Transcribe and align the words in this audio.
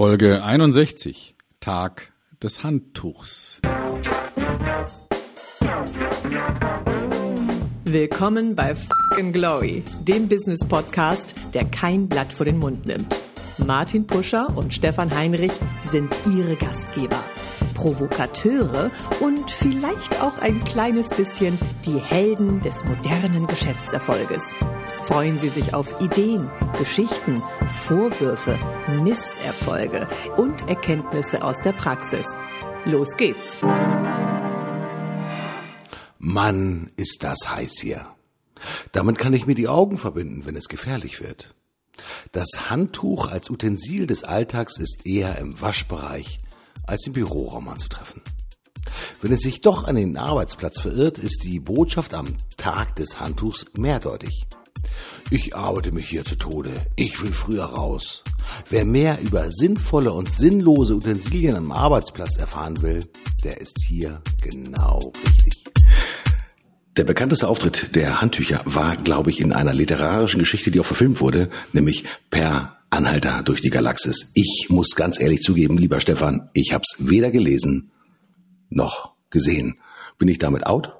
Folge 0.00 0.42
61, 0.42 1.36
Tag 1.60 2.10
des 2.42 2.64
Handtuchs. 2.64 3.60
Willkommen 7.84 8.56
bei 8.56 8.74
Fucking 8.74 9.34
Glory, 9.34 9.82
dem 10.00 10.26
Business 10.26 10.66
Podcast, 10.66 11.34
der 11.52 11.66
kein 11.66 12.08
Blatt 12.08 12.32
vor 12.32 12.46
den 12.46 12.56
Mund 12.56 12.86
nimmt. 12.86 13.14
Martin 13.58 14.06
Puscher 14.06 14.56
und 14.56 14.72
Stefan 14.72 15.14
Heinrich 15.14 15.52
sind 15.82 16.16
ihre 16.34 16.56
Gastgeber. 16.56 17.22
Provokateure 17.74 18.90
und 19.20 19.50
vielleicht 19.50 20.22
auch 20.22 20.38
ein 20.38 20.64
kleines 20.64 21.10
bisschen 21.10 21.58
die 21.84 21.98
Helden 21.98 22.62
des 22.62 22.86
modernen 22.86 23.46
Geschäftserfolges. 23.46 24.54
Freuen 25.02 25.38
Sie 25.38 25.48
sich 25.48 25.74
auf 25.74 26.00
Ideen, 26.00 26.50
Geschichten, 26.78 27.42
Vorwürfe, 27.86 28.58
Misserfolge 29.02 30.06
und 30.36 30.68
Erkenntnisse 30.68 31.42
aus 31.42 31.60
der 31.62 31.72
Praxis. 31.72 32.26
Los 32.84 33.16
geht's! 33.16 33.58
Mann, 36.18 36.90
ist 36.96 37.24
das 37.24 37.50
heiß 37.50 37.80
hier. 37.80 38.06
Damit 38.92 39.18
kann 39.18 39.32
ich 39.32 39.46
mir 39.46 39.54
die 39.54 39.68
Augen 39.68 39.98
verbinden, 39.98 40.46
wenn 40.46 40.54
es 40.54 40.68
gefährlich 40.68 41.20
wird. 41.20 41.54
Das 42.32 42.70
Handtuch 42.70 43.28
als 43.28 43.50
Utensil 43.50 44.06
des 44.06 44.22
Alltags 44.22 44.78
ist 44.78 45.06
eher 45.06 45.38
im 45.38 45.60
Waschbereich 45.60 46.38
als 46.86 47.06
im 47.06 47.14
Büroraum 47.14 47.68
anzutreffen. 47.68 48.22
Wenn 49.22 49.32
es 49.32 49.40
sich 49.40 49.60
doch 49.60 49.84
an 49.84 49.96
den 49.96 50.16
Arbeitsplatz 50.16 50.80
verirrt, 50.80 51.18
ist 51.18 51.44
die 51.44 51.60
Botschaft 51.60 52.14
am 52.14 52.36
Tag 52.56 52.96
des 52.96 53.20
Handtuchs 53.20 53.66
mehrdeutig. 53.76 54.46
Ich 55.32 55.54
arbeite 55.54 55.92
mich 55.92 56.08
hier 56.08 56.24
zu 56.24 56.34
Tode. 56.34 56.72
Ich 56.96 57.22
will 57.22 57.32
früher 57.32 57.62
raus. 57.62 58.24
Wer 58.68 58.84
mehr 58.84 59.20
über 59.22 59.48
sinnvolle 59.48 60.12
und 60.12 60.28
sinnlose 60.28 60.96
Utensilien 60.96 61.54
am 61.54 61.70
Arbeitsplatz 61.70 62.36
erfahren 62.36 62.82
will, 62.82 63.04
der 63.44 63.60
ist 63.60 63.76
hier 63.86 64.22
genau 64.42 65.12
richtig. 65.24 65.64
Der 66.96 67.04
bekannteste 67.04 67.46
Auftritt 67.46 67.94
der 67.94 68.20
Handtücher 68.20 68.60
war, 68.64 68.96
glaube 68.96 69.30
ich, 69.30 69.40
in 69.40 69.52
einer 69.52 69.72
literarischen 69.72 70.40
Geschichte, 70.40 70.72
die 70.72 70.80
auch 70.80 70.84
verfilmt 70.84 71.20
wurde, 71.20 71.48
nämlich 71.72 72.02
Per 72.30 72.76
Anhalter 72.90 73.44
durch 73.44 73.60
die 73.60 73.70
Galaxis. 73.70 74.32
Ich 74.34 74.66
muss 74.68 74.96
ganz 74.96 75.20
ehrlich 75.20 75.42
zugeben, 75.42 75.78
lieber 75.78 76.00
Stefan, 76.00 76.50
ich 76.54 76.72
habe 76.72 76.82
es 76.82 77.08
weder 77.08 77.30
gelesen 77.30 77.92
noch 78.68 79.14
gesehen. 79.30 79.78
Bin 80.18 80.26
ich 80.26 80.38
damit 80.38 80.66
out? 80.66 80.99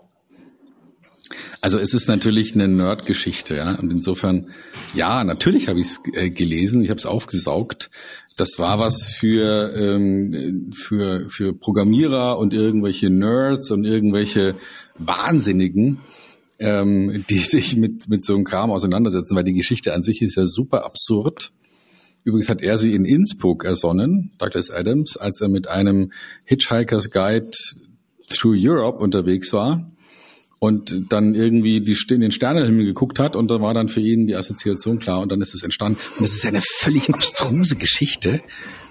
Also 1.61 1.79
es 1.79 1.95
ist 1.95 2.09
natürlich 2.09 2.55
eine 2.55 2.69
Nerd-Geschichte, 2.69 3.57
ja. 3.57 3.75
Und 3.75 3.93
insofern, 3.93 4.51
ja, 4.95 5.25
natürlich 5.25 5.69
habe 5.69 5.81
ich 5.81 5.87
es 5.87 6.01
äh, 6.15 6.31
gelesen, 6.31 6.83
ich 6.83 6.91
habe 6.91 6.99
es 6.99 7.07
aufgesaugt. 7.07 7.91
Das 8.37 8.59
war 8.59 8.79
was 8.79 9.13
für, 9.13 9.73
ähm, 9.77 10.73
für, 10.75 11.29
für 11.29 11.53
Programmierer 11.53 12.39
und 12.39 12.55
irgendwelche 12.55 13.11
Nerds 13.11 13.71
und 13.71 13.85
irgendwelche 13.85 14.57
Wahnsinnigen, 14.99 15.99
ähm, 16.59 17.25
die 17.29 17.39
sich 17.39 17.77
mit, 17.77 18.09
mit 18.09 18.25
so 18.25 18.35
einem 18.35 18.45
Kram 18.45 18.71
auseinandersetzen, 18.71 19.37
weil 19.37 19.45
die 19.45 19.55
Geschichte 19.55 19.95
an 19.95 20.03
sich 20.03 20.23
ist 20.23 20.37
ja 20.37 20.47
super 20.47 20.85
absurd. 20.85 21.53
Übrigens 22.23 22.49
hat 22.49 22.61
er 22.61 22.77
sie 22.77 22.95
in 22.95 23.05
Innsbruck 23.05 23.65
ersonnen, 23.65 24.33
Douglas 24.39 24.71
Adams, 24.71 25.17
als 25.17 25.41
er 25.41 25.49
mit 25.49 25.69
einem 25.69 26.13
Hitchhiker's 26.45 27.11
Guide 27.11 27.51
Through 28.29 28.57
Europe 28.59 28.99
unterwegs 28.99 29.53
war 29.53 29.91
und 30.61 31.07
dann 31.09 31.35
irgendwie 31.35 31.81
die, 31.81 31.97
in 32.11 32.21
den 32.21 32.31
Sternenhimmel 32.31 32.85
geguckt 32.85 33.19
hat 33.19 33.35
und 33.35 33.51
da 33.51 33.61
war 33.61 33.75
dann 33.75 33.89
für 33.89 34.01
ihn 34.01 34.27
die 34.27 34.37
Assoziation 34.37 34.99
klar 34.99 35.21
und 35.21 35.33
dann 35.33 35.41
ist 35.41 35.55
es 35.55 35.63
entstanden. 35.63 35.99
Und 36.19 36.25
es 36.25 36.35
ist 36.35 36.47
eine 36.47 36.61
völlig 36.63 37.13
abstruse 37.13 37.77
Geschichte, 37.77 38.41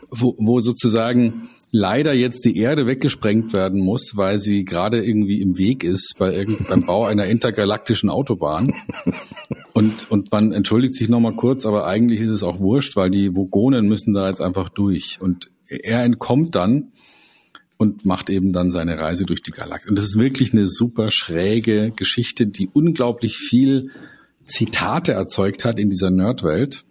wo, 0.09 0.35
wo 0.39 0.59
sozusagen 0.59 1.49
leider 1.71 2.13
jetzt 2.13 2.43
die 2.45 2.57
Erde 2.57 2.87
weggesprengt 2.87 3.53
werden 3.53 3.79
muss, 3.81 4.13
weil 4.15 4.39
sie 4.39 4.65
gerade 4.65 5.05
irgendwie 5.05 5.41
im 5.41 5.59
Weg 5.59 5.83
ist 5.83 6.15
bei 6.17 6.43
beim 6.67 6.87
Bau 6.87 7.05
einer 7.05 7.25
intergalaktischen 7.25 8.09
Autobahn. 8.09 8.73
Und, 9.73 10.09
und 10.09 10.31
man 10.31 10.51
entschuldigt 10.51 10.95
sich 10.95 11.07
nochmal 11.07 11.35
kurz, 11.35 11.65
aber 11.65 11.85
eigentlich 11.85 12.19
ist 12.19 12.31
es 12.31 12.43
auch 12.43 12.59
wurscht, 12.59 12.95
weil 12.95 13.11
die 13.11 13.35
Vogonen 13.35 13.87
müssen 13.87 14.13
da 14.13 14.27
jetzt 14.27 14.41
einfach 14.41 14.67
durch. 14.69 15.19
Und 15.21 15.51
er 15.67 16.03
entkommt 16.03 16.55
dann 16.55 16.91
und 17.79 18.05
macht 18.05 18.29
eben 18.29 18.51
dann 18.51 18.71
seine 18.71 18.99
Reise 18.99 19.25
durch 19.25 19.41
die 19.41 19.51
Galaxie. 19.51 19.89
Und 19.89 19.97
das 19.97 20.03
ist 20.03 20.19
wirklich 20.19 20.51
eine 20.51 20.67
super 20.67 21.11
schräge 21.11 21.91
Geschichte, 21.95 22.45
die 22.45 22.69
unglaublich 22.71 23.37
viel 23.37 23.91
Zitate 24.43 25.13
erzeugt 25.13 25.63
hat 25.63 25.79
in 25.79 25.89
dieser 25.89 26.11
Nerdwelt. 26.11 26.83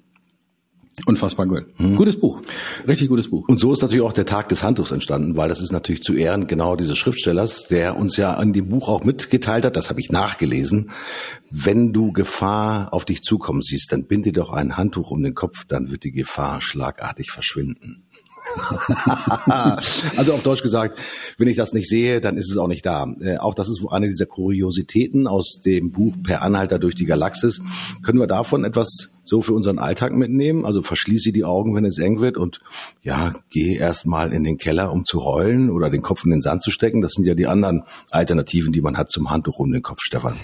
Unfassbar 1.04 1.46
gut. 1.46 1.66
Hm. 1.76 1.94
Gutes 1.94 2.18
Buch. 2.18 2.40
Richtig 2.86 3.08
gutes 3.08 3.28
Buch. 3.28 3.46
Und 3.48 3.60
so 3.60 3.70
ist 3.70 3.82
natürlich 3.82 4.02
auch 4.02 4.14
der 4.14 4.24
Tag 4.24 4.48
des 4.48 4.62
Handtuchs 4.62 4.90
entstanden, 4.90 5.36
weil 5.36 5.50
das 5.50 5.60
ist 5.60 5.72
natürlich 5.72 6.02
zu 6.02 6.14
Ehren 6.14 6.46
genau 6.46 6.74
dieses 6.74 6.96
Schriftstellers, 6.96 7.68
der 7.68 7.96
uns 7.96 8.16
ja 8.16 8.34
an 8.34 8.54
dem 8.54 8.70
Buch 8.70 8.88
auch 8.88 9.04
mitgeteilt 9.04 9.66
hat, 9.66 9.76
das 9.76 9.90
habe 9.90 10.00
ich 10.00 10.10
nachgelesen. 10.10 10.90
Wenn 11.50 11.92
du 11.92 12.12
Gefahr 12.12 12.94
auf 12.94 13.04
dich 13.04 13.22
zukommen 13.22 13.60
siehst, 13.60 13.92
dann 13.92 14.06
binde 14.06 14.32
doch 14.32 14.52
ein 14.52 14.78
Handtuch 14.78 15.10
um 15.10 15.22
den 15.22 15.34
Kopf, 15.34 15.66
dann 15.68 15.90
wird 15.90 16.02
die 16.02 16.12
Gefahr 16.12 16.62
schlagartig 16.62 17.30
verschwinden. 17.30 18.04
also 20.16 20.34
auf 20.34 20.42
Deutsch 20.42 20.62
gesagt, 20.62 20.98
wenn 21.38 21.48
ich 21.48 21.56
das 21.56 21.72
nicht 21.72 21.88
sehe, 21.88 22.20
dann 22.20 22.36
ist 22.36 22.50
es 22.50 22.56
auch 22.56 22.68
nicht 22.68 22.84
da. 22.84 23.06
Äh, 23.20 23.38
auch 23.38 23.54
das 23.54 23.68
ist 23.68 23.84
eine 23.88 24.08
dieser 24.08 24.26
Kuriositäten 24.26 25.26
aus 25.26 25.60
dem 25.64 25.90
Buch 25.90 26.14
Per 26.22 26.42
Anhalter 26.42 26.78
durch 26.78 26.94
die 26.94 27.06
Galaxis. 27.06 27.60
Können 28.02 28.18
wir 28.18 28.26
davon 28.26 28.64
etwas 28.64 29.08
so 29.24 29.42
für 29.42 29.52
unseren 29.52 29.78
Alltag 29.78 30.12
mitnehmen? 30.12 30.64
Also 30.64 30.82
verschließe 30.82 31.32
die 31.32 31.44
Augen, 31.44 31.74
wenn 31.74 31.84
es 31.84 31.98
eng 31.98 32.20
wird 32.20 32.36
und 32.36 32.60
ja, 33.02 33.34
geh 33.50 33.76
erstmal 33.76 34.32
in 34.32 34.44
den 34.44 34.58
Keller, 34.58 34.92
um 34.92 35.04
zu 35.04 35.24
heulen 35.24 35.70
oder 35.70 35.90
den 35.90 36.02
Kopf 36.02 36.24
in 36.24 36.30
den 36.30 36.40
Sand 36.40 36.62
zu 36.62 36.70
stecken. 36.70 37.02
Das 37.02 37.12
sind 37.12 37.26
ja 37.26 37.34
die 37.34 37.46
anderen 37.46 37.84
Alternativen, 38.10 38.72
die 38.72 38.80
man 38.80 38.96
hat 38.96 39.10
zum 39.10 39.30
Handtuch 39.30 39.58
um 39.58 39.70
den 39.70 39.82
Kopf, 39.82 40.00
Stefan. 40.02 40.36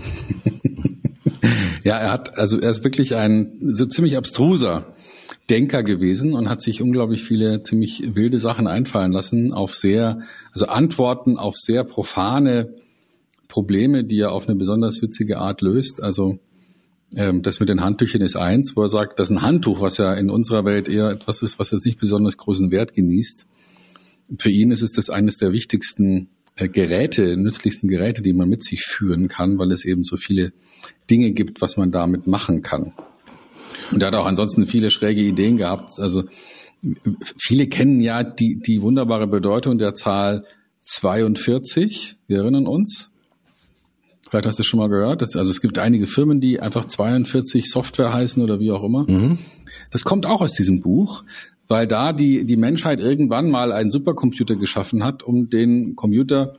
ja, 1.84 1.96
er 1.98 2.12
hat, 2.12 2.36
also 2.36 2.58
er 2.58 2.70
ist 2.70 2.84
wirklich 2.84 3.16
ein 3.16 3.52
so 3.60 3.86
ziemlich 3.86 4.16
abstruser 4.16 4.94
Denker 5.50 5.82
gewesen 5.82 6.32
und 6.32 6.48
hat 6.48 6.62
sich 6.62 6.80
unglaublich 6.80 7.22
viele 7.22 7.60
ziemlich 7.60 8.14
wilde 8.14 8.38
Sachen 8.38 8.66
einfallen 8.66 9.12
lassen 9.12 9.52
auf 9.52 9.74
sehr, 9.74 10.20
also 10.52 10.66
Antworten 10.66 11.36
auf 11.36 11.56
sehr 11.56 11.84
profane 11.84 12.74
Probleme, 13.48 14.04
die 14.04 14.20
er 14.20 14.32
auf 14.32 14.48
eine 14.48 14.56
besonders 14.56 15.02
witzige 15.02 15.38
Art 15.38 15.60
löst. 15.60 16.02
Also 16.02 16.38
ähm, 17.14 17.42
das 17.42 17.60
mit 17.60 17.68
den 17.68 17.82
Handtüchern 17.82 18.22
ist 18.22 18.36
eins, 18.36 18.74
wo 18.74 18.82
er 18.82 18.88
sagt, 18.88 19.18
dass 19.18 19.30
ein 19.30 19.42
Handtuch, 19.42 19.80
was 19.80 19.98
ja 19.98 20.14
in 20.14 20.30
unserer 20.30 20.64
Welt 20.64 20.88
eher 20.88 21.10
etwas 21.10 21.42
ist, 21.42 21.58
was 21.58 21.70
jetzt 21.70 21.84
nicht 21.84 22.00
besonders 22.00 22.36
großen 22.36 22.70
Wert 22.70 22.94
genießt. 22.94 23.46
Für 24.38 24.50
ihn 24.50 24.70
ist 24.70 24.82
es 24.82 24.92
das 24.92 25.10
eines 25.10 25.36
der 25.36 25.52
wichtigsten 25.52 26.28
äh, 26.56 26.68
Geräte, 26.68 27.36
nützlichsten 27.36 27.88
Geräte, 27.88 28.22
die 28.22 28.32
man 28.32 28.48
mit 28.48 28.64
sich 28.64 28.82
führen 28.82 29.28
kann, 29.28 29.58
weil 29.58 29.72
es 29.72 29.84
eben 29.84 30.04
so 30.04 30.16
viele 30.16 30.52
Dinge 31.10 31.32
gibt, 31.32 31.60
was 31.60 31.76
man 31.76 31.90
damit 31.90 32.26
machen 32.26 32.62
kann. 32.62 32.92
Und 33.90 34.02
er 34.02 34.08
hat 34.08 34.14
auch 34.14 34.26
ansonsten 34.26 34.66
viele 34.66 34.90
schräge 34.90 35.22
Ideen 35.22 35.56
gehabt. 35.56 35.98
Also 35.98 36.24
viele 37.36 37.66
kennen 37.66 38.00
ja 38.00 38.22
die, 38.22 38.60
die 38.60 38.82
wunderbare 38.82 39.26
Bedeutung 39.26 39.78
der 39.78 39.94
Zahl 39.94 40.44
42. 40.84 42.16
Wir 42.26 42.38
erinnern 42.38 42.66
uns. 42.66 43.10
Vielleicht 44.28 44.46
hast 44.46 44.58
du 44.58 44.62
es 44.62 44.66
schon 44.66 44.80
mal 44.80 44.88
gehört. 44.88 45.22
Also 45.22 45.50
es 45.50 45.60
gibt 45.60 45.78
einige 45.78 46.06
Firmen, 46.06 46.40
die 46.40 46.60
einfach 46.60 46.84
42 46.84 47.70
Software 47.70 48.12
heißen 48.12 48.42
oder 48.42 48.58
wie 48.60 48.72
auch 48.72 48.82
immer. 48.82 49.08
Mhm. 49.08 49.38
Das 49.90 50.04
kommt 50.04 50.26
auch 50.26 50.40
aus 50.40 50.52
diesem 50.52 50.80
Buch, 50.80 51.24
weil 51.68 51.86
da 51.86 52.12
die, 52.12 52.44
die 52.44 52.56
Menschheit 52.56 53.00
irgendwann 53.00 53.50
mal 53.50 53.72
einen 53.72 53.90
Supercomputer 53.90 54.56
geschaffen 54.56 55.04
hat, 55.04 55.22
um 55.22 55.50
den 55.50 55.94
Computer 55.94 56.54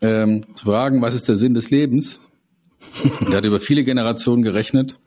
ähm, 0.00 0.42
zu 0.54 0.66
fragen, 0.66 1.02
was 1.02 1.14
ist 1.14 1.28
der 1.28 1.36
Sinn 1.36 1.54
des 1.54 1.70
Lebens? 1.70 2.20
Und 3.20 3.30
der 3.30 3.38
hat 3.38 3.44
über 3.44 3.60
viele 3.60 3.84
Generationen 3.84 4.42
gerechnet 4.42 4.98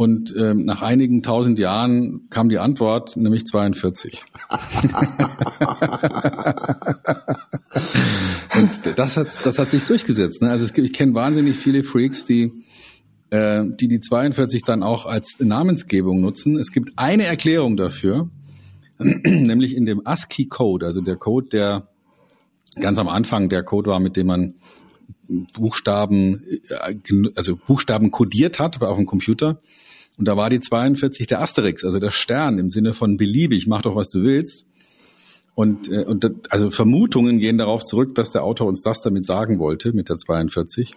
und 0.00 0.34
ähm, 0.34 0.64
nach 0.64 0.80
einigen 0.80 1.22
tausend 1.22 1.58
Jahren 1.58 2.30
kam 2.30 2.48
die 2.48 2.56
Antwort, 2.56 3.18
nämlich 3.18 3.44
42. 3.44 4.22
und 8.56 8.98
das 8.98 9.18
hat, 9.18 9.44
das 9.44 9.58
hat 9.58 9.68
sich 9.68 9.84
durchgesetzt. 9.84 10.40
Ne? 10.40 10.48
Also 10.48 10.64
es, 10.64 10.72
ich 10.74 10.94
kenne 10.94 11.14
wahnsinnig 11.14 11.58
viele 11.58 11.82
Freaks, 11.82 12.24
die, 12.24 12.50
äh, 13.28 13.62
die 13.78 13.88
die 13.88 14.00
42 14.00 14.62
dann 14.62 14.82
auch 14.82 15.04
als 15.04 15.36
Namensgebung 15.38 16.22
nutzen. 16.22 16.56
Es 16.56 16.72
gibt 16.72 16.92
eine 16.96 17.26
Erklärung 17.26 17.76
dafür, 17.76 18.30
nämlich 18.98 19.76
in 19.76 19.84
dem 19.84 20.00
ASCII-Code, 20.06 20.86
also 20.86 21.02
der 21.02 21.16
Code, 21.16 21.48
der 21.48 21.88
ganz 22.76 22.96
am 22.96 23.08
Anfang 23.08 23.50
der 23.50 23.64
Code 23.64 23.90
war, 23.90 24.00
mit 24.00 24.16
dem 24.16 24.28
man 24.28 24.54
Buchstaben, 25.52 26.42
äh, 26.70 26.94
also 27.36 27.56
Buchstaben 27.56 28.10
kodiert 28.10 28.58
hat 28.58 28.80
auf 28.80 28.96
dem 28.96 29.04
Computer. 29.04 29.60
Und 30.20 30.26
da 30.26 30.36
war 30.36 30.50
die 30.50 30.60
42 30.60 31.26
der 31.28 31.40
Asterix, 31.40 31.82
also 31.82 31.98
der 31.98 32.10
Stern 32.10 32.58
im 32.58 32.68
Sinne 32.68 32.92
von 32.92 33.16
beliebig, 33.16 33.66
mach 33.66 33.80
doch, 33.80 33.96
was 33.96 34.10
du 34.10 34.22
willst. 34.22 34.66
Und, 35.54 35.90
äh, 35.90 36.04
und 36.04 36.24
das, 36.24 36.32
also 36.50 36.70
Vermutungen 36.70 37.38
gehen 37.38 37.56
darauf 37.56 37.84
zurück, 37.84 38.14
dass 38.16 38.30
der 38.30 38.44
Autor 38.44 38.66
uns 38.66 38.82
das 38.82 39.00
damit 39.00 39.24
sagen 39.24 39.58
wollte, 39.58 39.94
mit 39.94 40.10
der 40.10 40.18
42. 40.18 40.94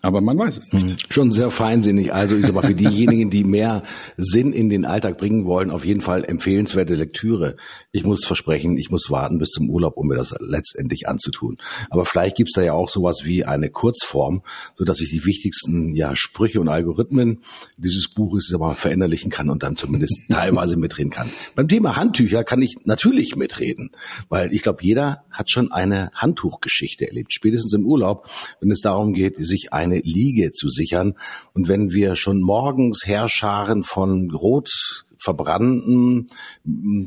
Aber 0.00 0.20
man 0.20 0.38
weiß 0.38 0.58
es 0.58 0.72
nicht. 0.72 0.90
Hm. 0.90 0.96
Schon 1.10 1.32
sehr 1.32 1.50
feinsinnig. 1.50 2.14
Also 2.14 2.36
ich 2.36 2.46
sag 2.46 2.54
mal, 2.54 2.62
für 2.62 2.74
diejenigen, 2.74 3.30
die 3.30 3.42
mehr 3.42 3.82
Sinn 4.16 4.52
in 4.52 4.68
den 4.68 4.84
Alltag 4.84 5.18
bringen 5.18 5.44
wollen, 5.44 5.70
auf 5.70 5.84
jeden 5.84 6.00
Fall 6.00 6.24
empfehlenswerte 6.24 6.94
Lektüre. 6.94 7.56
Ich 7.90 8.04
muss 8.04 8.24
versprechen, 8.24 8.76
ich 8.76 8.90
muss 8.90 9.10
warten 9.10 9.38
bis 9.38 9.50
zum 9.50 9.68
Urlaub, 9.68 9.96
um 9.96 10.06
mir 10.06 10.14
das 10.14 10.34
letztendlich 10.38 11.08
anzutun. 11.08 11.56
Aber 11.90 12.04
vielleicht 12.04 12.36
gibt's 12.36 12.52
da 12.54 12.62
ja 12.62 12.74
auch 12.74 12.90
sowas 12.90 13.22
wie 13.24 13.44
eine 13.44 13.70
Kurzform, 13.70 14.42
so 14.76 14.84
dass 14.84 15.00
ich 15.00 15.10
die 15.10 15.24
wichtigsten 15.24 15.96
ja, 15.96 16.14
Sprüche 16.14 16.60
und 16.60 16.68
Algorithmen 16.68 17.42
dieses 17.76 18.08
Buches 18.08 18.54
mal 18.56 18.76
verinnerlichen 18.76 19.32
kann 19.32 19.50
und 19.50 19.64
dann 19.64 19.74
zumindest 19.74 20.22
teilweise 20.28 20.76
mitreden 20.76 21.10
kann. 21.10 21.28
Beim 21.56 21.66
Thema 21.66 21.96
Handtücher 21.96 22.44
kann 22.44 22.62
ich 22.62 22.76
natürlich 22.84 23.34
mitreden, 23.34 23.90
weil 24.28 24.52
ich 24.52 24.62
glaube, 24.62 24.78
jeder 24.82 25.24
hat 25.32 25.50
schon 25.50 25.72
eine 25.72 26.10
Handtuchgeschichte 26.14 27.08
erlebt. 27.08 27.32
Spätestens 27.32 27.72
im 27.72 27.84
Urlaub, 27.84 28.28
wenn 28.60 28.70
es 28.70 28.80
darum 28.80 29.12
geht, 29.12 29.36
sich 29.38 29.72
ein 29.72 29.87
eine 29.90 30.00
Liege 30.00 30.52
zu 30.52 30.68
sichern. 30.68 31.14
Und 31.52 31.68
wenn 31.68 31.90
wir 31.90 32.16
schon 32.16 32.40
morgens 32.40 33.02
Herrscharen 33.06 33.82
von 33.82 34.30
rot 34.30 35.04
verbrannten, 35.18 36.28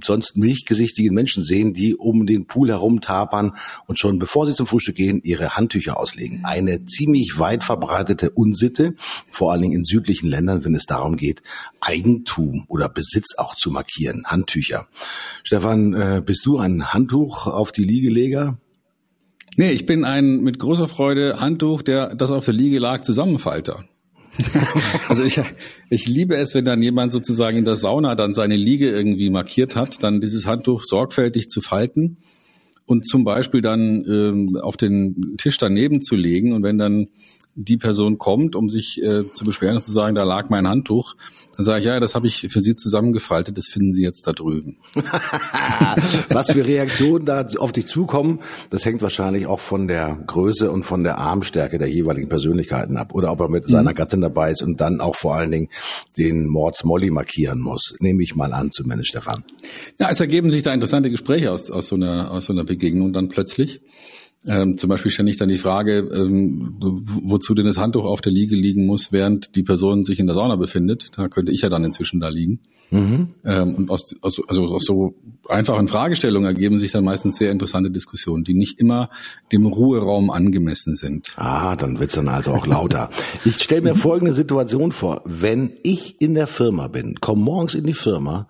sonst 0.04 0.38
milchgesichtigen 0.38 1.14
Menschen 1.14 1.44
sehen, 1.44 1.74
die 1.74 1.96
um 1.96 2.26
den 2.26 2.46
Pool 2.46 2.70
herumtapern 2.70 3.54
und 3.88 4.00
schon 4.00 4.20
bevor 4.20 4.46
sie 4.46 4.54
zum 4.54 4.68
Frühstück 4.68 4.96
gehen, 4.96 5.22
ihre 5.24 5.56
Handtücher 5.56 5.98
auslegen. 5.98 6.44
Eine 6.44 6.86
ziemlich 6.86 7.40
weit 7.40 7.64
verbreitete 7.64 8.32
Unsitte, 8.32 8.96
vor 9.32 9.52
allen 9.52 9.62
Dingen 9.62 9.80
in 9.80 9.86
südlichen 9.86 10.30
Ländern, 10.30 10.66
wenn 10.66 10.76
es 10.76 10.86
darum 10.86 11.16
geht, 11.16 11.42
Eigentum 11.80 12.66
oder 12.68 12.90
Besitz 12.90 13.36
auch 13.38 13.56
zu 13.56 13.72
markieren. 13.72 14.24
Handtücher. 14.26 14.88
Stefan, 15.44 15.94
äh, 15.94 16.22
bist 16.24 16.46
du 16.46 16.58
ein 16.58 16.94
Handtuch 16.94 17.48
auf 17.48 17.72
die 17.72 17.84
Liegeleger? 17.84 18.58
Nee, 19.58 19.72
ich 19.72 19.86
bin 19.86 20.06
ein 20.06 20.42
mit 20.42 20.60
großer 20.60 20.88
Freude 20.88 21.40
Handtuch, 21.40 21.82
der 21.82 22.16
das 22.16 22.32
auf 22.32 22.46
der 22.46 22.54
Liege 22.54 22.80
lag, 22.80 23.02
Zusammenfalter. 23.02 23.86
also 25.10 25.24
ich, 25.24 25.42
ich 25.90 26.08
liebe 26.08 26.38
es, 26.38 26.56
wenn 26.56 26.64
dann 26.64 26.82
jemand 26.82 27.12
sozusagen 27.12 27.58
in 27.58 27.66
der 27.66 27.76
Sauna 27.76 28.16
dann 28.16 28.34
seine 28.34 28.56
Liege 28.56 28.90
irgendwie 28.90 29.30
markiert 29.30 29.76
hat, 29.76 30.04
dann 30.04 30.22
dieses 30.22 30.46
Handtuch 30.46 30.84
sorgfältig 30.86 31.48
zu 31.48 31.60
falten 31.60 32.18
und 32.86 33.06
zum 33.06 33.26
Beispiel 33.26 33.62
dann 33.62 34.06
ähm, 34.08 34.58
auf 34.62 34.78
den 34.78 35.36
Tisch 35.38 35.58
daneben 35.58 36.02
zu 36.02 36.16
legen 36.16 36.54
und 36.54 36.64
wenn 36.64 36.78
dann 36.78 37.08
die 37.56 37.78
Person 37.78 38.18
kommt, 38.18 38.56
um 38.56 38.70
sich 38.70 39.02
äh, 39.02 39.32
zu 39.32 39.44
beschweren 39.44 39.76
und 39.76 39.82
zu 39.82 39.92
sagen, 39.92 40.16
da 40.16 40.24
lag 40.24 40.50
mein 40.50 40.68
Handtuch, 40.68 41.16
dann 41.56 41.66
sage 41.66 41.80
ich, 41.80 41.86
ja, 41.86 42.00
das 42.00 42.16
habe 42.16 42.28
ich 42.28 42.48
für 42.50 42.62
Sie 42.62 42.76
zusammengefaltet, 42.76 43.58
das 43.58 43.68
finden 43.68 43.94
Sie 43.94 44.04
jetzt 44.04 44.26
da 44.26 44.32
drüben. 44.32 44.78
Was 46.30 46.52
für 46.52 46.66
Reaktionen 46.66 47.26
da 47.26 47.46
auf 47.58 47.74
dich 47.74 47.88
zukommen, 47.88 48.40
das 48.70 48.86
hängt 48.86 49.02
wahrscheinlich 49.02 49.48
auch 49.48 49.60
von 49.60 49.88
der 49.88 50.18
Größe 50.28 50.72
und 50.72 50.84
von 50.84 51.04
der 51.04 51.18
Armstärke 51.18 51.78
der 51.78 51.90
jeweiligen 51.90 52.30
Persönlichkeiten 52.30 52.96
ab. 52.96 53.14
Oder 53.14 53.32
ob 53.32 53.42
er 53.42 53.50
mit 53.50 53.68
mhm. 53.68 53.72
seiner 53.72 53.94
Gattin 53.94 54.22
dabei 54.22 54.52
ist 54.52 54.62
und 54.62 54.80
dann 54.80 55.02
auch 55.02 55.16
vor 55.16 55.36
allen 55.36 55.52
Dingen 55.52 55.70
den 56.18 56.48
Mords 56.48 56.86
Molly 56.86 57.10
markieren 57.10 57.60
muss. 57.60 57.96
Nehme 58.00 58.24
ich 58.24 58.36
mal 58.36 58.54
an, 58.54 58.72
zumindest, 58.72 59.10
Stefan. 59.10 59.44
Ja, 60.00 60.10
es 60.10 60.20
ergeben 60.20 60.50
sich 60.52 60.64
da 60.64 60.74
interessante 60.74 61.10
Gespräche 61.10 61.52
aus, 61.52 61.70
aus, 61.70 61.88
so, 61.88 61.96
einer, 61.96 62.32
aus 62.32 62.46
so 62.46 62.54
einer 62.54 62.64
Begegnung 62.64 63.12
dann 63.12 63.28
plötzlich. 63.28 63.82
Ähm, 64.48 64.78
zum 64.78 64.90
Beispiel 64.90 65.12
stelle 65.12 65.30
ich 65.30 65.38
dann 65.38 65.50
die 65.50 65.58
Frage, 65.58 66.00
ähm, 66.00 66.76
wozu 66.80 67.54
denn 67.54 67.66
das 67.66 67.78
Handtuch 67.78 68.06
auf 68.06 68.22
der 68.22 68.32
Liege 68.32 68.56
liegen 68.56 68.88
muss, 68.88 69.12
während 69.12 69.56
die 69.56 69.62
Person 69.62 70.04
sich 70.04 70.20
in 70.20 70.26
der 70.26 70.36
Sauna 70.36 70.56
befindet. 70.56 71.12
Da 71.16 71.28
könnte 71.28 71.52
ich 71.52 71.62
ja 71.62 71.70
dann 71.70 71.84
inzwischen 71.84 72.20
da 72.20 72.30
liegen. 72.30 72.60
Mhm. 72.90 73.30
Ähm, 73.46 73.76
und 73.76 73.90
aus, 73.92 74.16
aus, 74.22 74.42
also 74.48 74.66
aus 74.66 74.84
so 74.84 75.14
einfachen 75.48 75.88
Fragestellungen 75.88 76.48
ergeben 76.48 76.80
sich 76.80 76.92
dann 76.92 77.06
meistens 77.06 77.38
sehr 77.38 77.52
interessante 77.52 77.92
Diskussionen, 77.92 78.44
die 78.44 78.56
nicht 78.56 78.80
immer 78.80 79.10
dem 79.52 79.66
Ruheraum 79.66 80.32
angemessen 80.32 80.96
sind. 80.96 81.34
Ah, 81.38 81.76
dann 81.76 82.00
wird's 82.00 82.16
dann 82.16 82.28
also 82.28 82.52
auch 82.52 82.66
lauter. 82.66 83.10
ich 83.46 83.58
stelle 83.58 83.82
mir 83.82 83.96
folgende 83.96 84.34
Situation 84.34 84.92
vor. 84.92 85.22
Wenn 85.26 85.72
ich 85.84 86.20
in 86.20 86.34
der 86.34 86.48
Firma 86.48 86.88
bin, 86.88 87.22
komme 87.22 87.44
morgens 87.44 87.76
in 87.76 87.86
die 87.86 87.94
Firma 87.94 88.48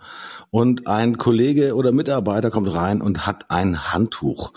und 0.49 0.88
ein 0.88 1.17
Kollege 1.17 1.75
oder 1.75 1.91
Mitarbeiter 1.91 2.49
kommt 2.49 2.73
rein 2.73 3.01
und 3.01 3.27
hat 3.27 3.51
ein 3.51 3.93
Handtuch 3.93 4.53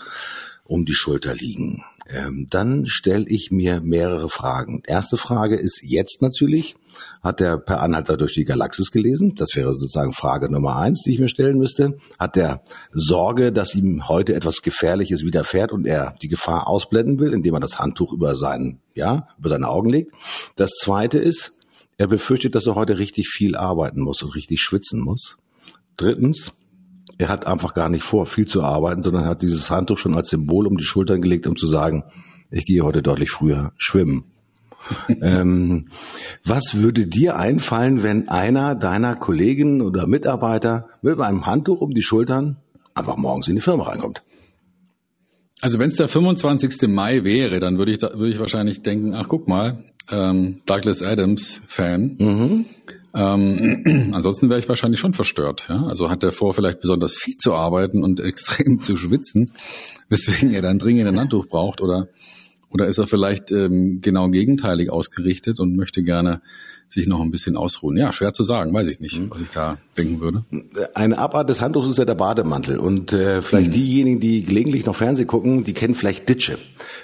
um 0.65 0.85
die 0.85 0.93
Schulter 0.93 1.33
liegen. 1.33 1.83
Ähm, 2.07 2.47
dann 2.49 2.85
stelle 2.87 3.25
ich 3.27 3.49
mir 3.51 3.81
mehrere 3.81 4.29
Fragen. 4.29 4.81
Erste 4.85 5.17
Frage 5.17 5.55
ist 5.55 5.81
jetzt 5.83 6.21
natürlich, 6.21 6.75
hat 7.23 7.39
der 7.39 7.57
per 7.57 7.81
Anhalter 7.81 8.17
durch 8.17 8.33
die 8.33 8.45
Galaxis 8.45 8.91
gelesen? 8.91 9.35
Das 9.35 9.49
wäre 9.55 9.73
sozusagen 9.73 10.13
Frage 10.13 10.51
Nummer 10.51 10.75
eins, 10.75 11.01
die 11.03 11.13
ich 11.13 11.19
mir 11.19 11.27
stellen 11.27 11.57
müsste. 11.57 11.97
Hat 12.19 12.35
der 12.35 12.61
Sorge, 12.93 13.51
dass 13.51 13.75
ihm 13.75 14.07
heute 14.07 14.35
etwas 14.35 14.61
Gefährliches 14.61 15.23
widerfährt 15.23 15.71
und 15.71 15.85
er 15.85 16.15
die 16.21 16.27
Gefahr 16.27 16.67
ausblenden 16.67 17.19
will, 17.19 17.33
indem 17.33 17.55
er 17.55 17.59
das 17.59 17.79
Handtuch 17.79 18.13
über 18.13 18.35
seinen, 18.35 18.81
ja, 18.93 19.27
über 19.39 19.49
seine 19.49 19.67
Augen 19.67 19.89
legt? 19.89 20.11
Das 20.55 20.71
zweite 20.75 21.17
ist, 21.17 21.53
er 21.97 22.07
befürchtet, 22.07 22.55
dass 22.55 22.67
er 22.67 22.75
heute 22.75 22.97
richtig 22.97 23.29
viel 23.29 23.55
arbeiten 23.55 24.01
muss 24.01 24.21
und 24.21 24.35
richtig 24.35 24.61
schwitzen 24.61 25.01
muss. 25.01 25.37
Drittens, 25.97 26.53
er 27.17 27.29
hat 27.29 27.47
einfach 27.47 27.73
gar 27.73 27.89
nicht 27.89 28.03
vor, 28.03 28.25
viel 28.25 28.47
zu 28.47 28.63
arbeiten, 28.63 29.01
sondern 29.01 29.25
hat 29.25 29.41
dieses 29.41 29.69
Handtuch 29.69 29.97
schon 29.97 30.15
als 30.15 30.29
Symbol 30.29 30.67
um 30.67 30.77
die 30.77 30.83
Schultern 30.83 31.21
gelegt, 31.21 31.47
um 31.47 31.55
zu 31.55 31.67
sagen, 31.67 32.03
ich 32.51 32.65
gehe 32.65 32.83
heute 32.83 33.01
deutlich 33.01 33.31
früher 33.31 33.71
schwimmen. 33.77 34.25
ähm, 35.21 35.87
was 36.43 36.75
würde 36.75 37.07
dir 37.07 37.37
einfallen, 37.37 38.03
wenn 38.03 38.29
einer 38.29 38.75
deiner 38.75 39.15
Kollegen 39.15 39.81
oder 39.81 40.07
Mitarbeiter 40.07 40.89
mit 41.01 41.19
einem 41.19 41.45
Handtuch 41.45 41.81
um 41.81 41.91
die 41.91 42.03
Schultern 42.03 42.57
einfach 42.93 43.17
morgens 43.17 43.47
in 43.47 43.55
die 43.55 43.61
Firma 43.61 43.85
reinkommt? 43.85 44.23
Also 45.61 45.79
wenn 45.79 45.89
es 45.89 45.95
der 45.95 46.07
25. 46.07 46.87
Mai 46.89 47.23
wäre, 47.23 47.59
dann 47.59 47.77
würde 47.77 47.93
ich, 47.93 47.97
da, 47.97 48.11
würde 48.13 48.29
ich 48.29 48.39
wahrscheinlich 48.39 48.83
denken, 48.83 49.15
ach 49.15 49.27
guck 49.27 49.47
mal, 49.47 49.83
ähm, 50.11 50.61
Douglas 50.65 51.01
Adams 51.01 51.61
Fan. 51.67 52.15
Mhm. 52.19 52.65
Ähm, 53.15 54.11
ansonsten 54.13 54.49
wäre 54.49 54.59
ich 54.59 54.69
wahrscheinlich 54.69 54.99
schon 54.99 55.13
verstört. 55.13 55.67
Ja? 55.69 55.85
Also 55.85 56.09
hat 56.09 56.23
er 56.23 56.31
vor, 56.31 56.53
vielleicht 56.53 56.81
besonders 56.81 57.15
viel 57.15 57.37
zu 57.37 57.53
arbeiten 57.53 58.03
und 58.03 58.19
extrem 58.23 58.81
zu 58.81 58.95
schwitzen, 58.95 59.51
weswegen 60.09 60.53
er 60.53 60.61
dann 60.61 60.77
dringend 60.77 61.07
ein 61.07 61.19
Handtuch 61.19 61.47
braucht 61.47 61.81
oder 61.81 62.09
oder 62.71 62.87
ist 62.87 62.97
er 62.97 63.07
vielleicht 63.07 63.51
ähm, 63.51 64.01
genau 64.01 64.27
gegenteilig 64.27 64.89
ausgerichtet 64.89 65.61
und 65.61 65.77
möchte 65.77 66.03
gerne 66.03 66.41
sich 66.87 67.07
noch 67.07 67.21
ein 67.21 67.31
bisschen 67.31 67.57
ausruhen? 67.57 67.97
Ja, 67.97 68.13
schwer 68.13 68.33
zu 68.33 68.43
sagen, 68.43 68.73
weiß 68.73 68.87
ich 68.87 68.99
nicht, 68.99 69.21
was 69.29 69.41
ich 69.41 69.49
da 69.49 69.77
denken 69.97 70.19
würde. 70.19 70.45
Eine 70.93 71.17
Abart 71.17 71.49
des 71.49 71.61
Handtuchs 71.61 71.87
ist 71.87 71.97
ja 71.97 72.05
der 72.05 72.15
Bademantel. 72.15 72.79
Und 72.79 73.13
äh, 73.13 73.41
vielleicht 73.41 73.69
mhm. 73.69 73.73
diejenigen, 73.73 74.19
die 74.19 74.43
gelegentlich 74.43 74.85
noch 74.85 74.95
Fernsehen 74.95 75.27
gucken, 75.27 75.63
die 75.63 75.73
kennen 75.73 75.95
vielleicht 75.95 76.29
Ditsche. 76.29 76.57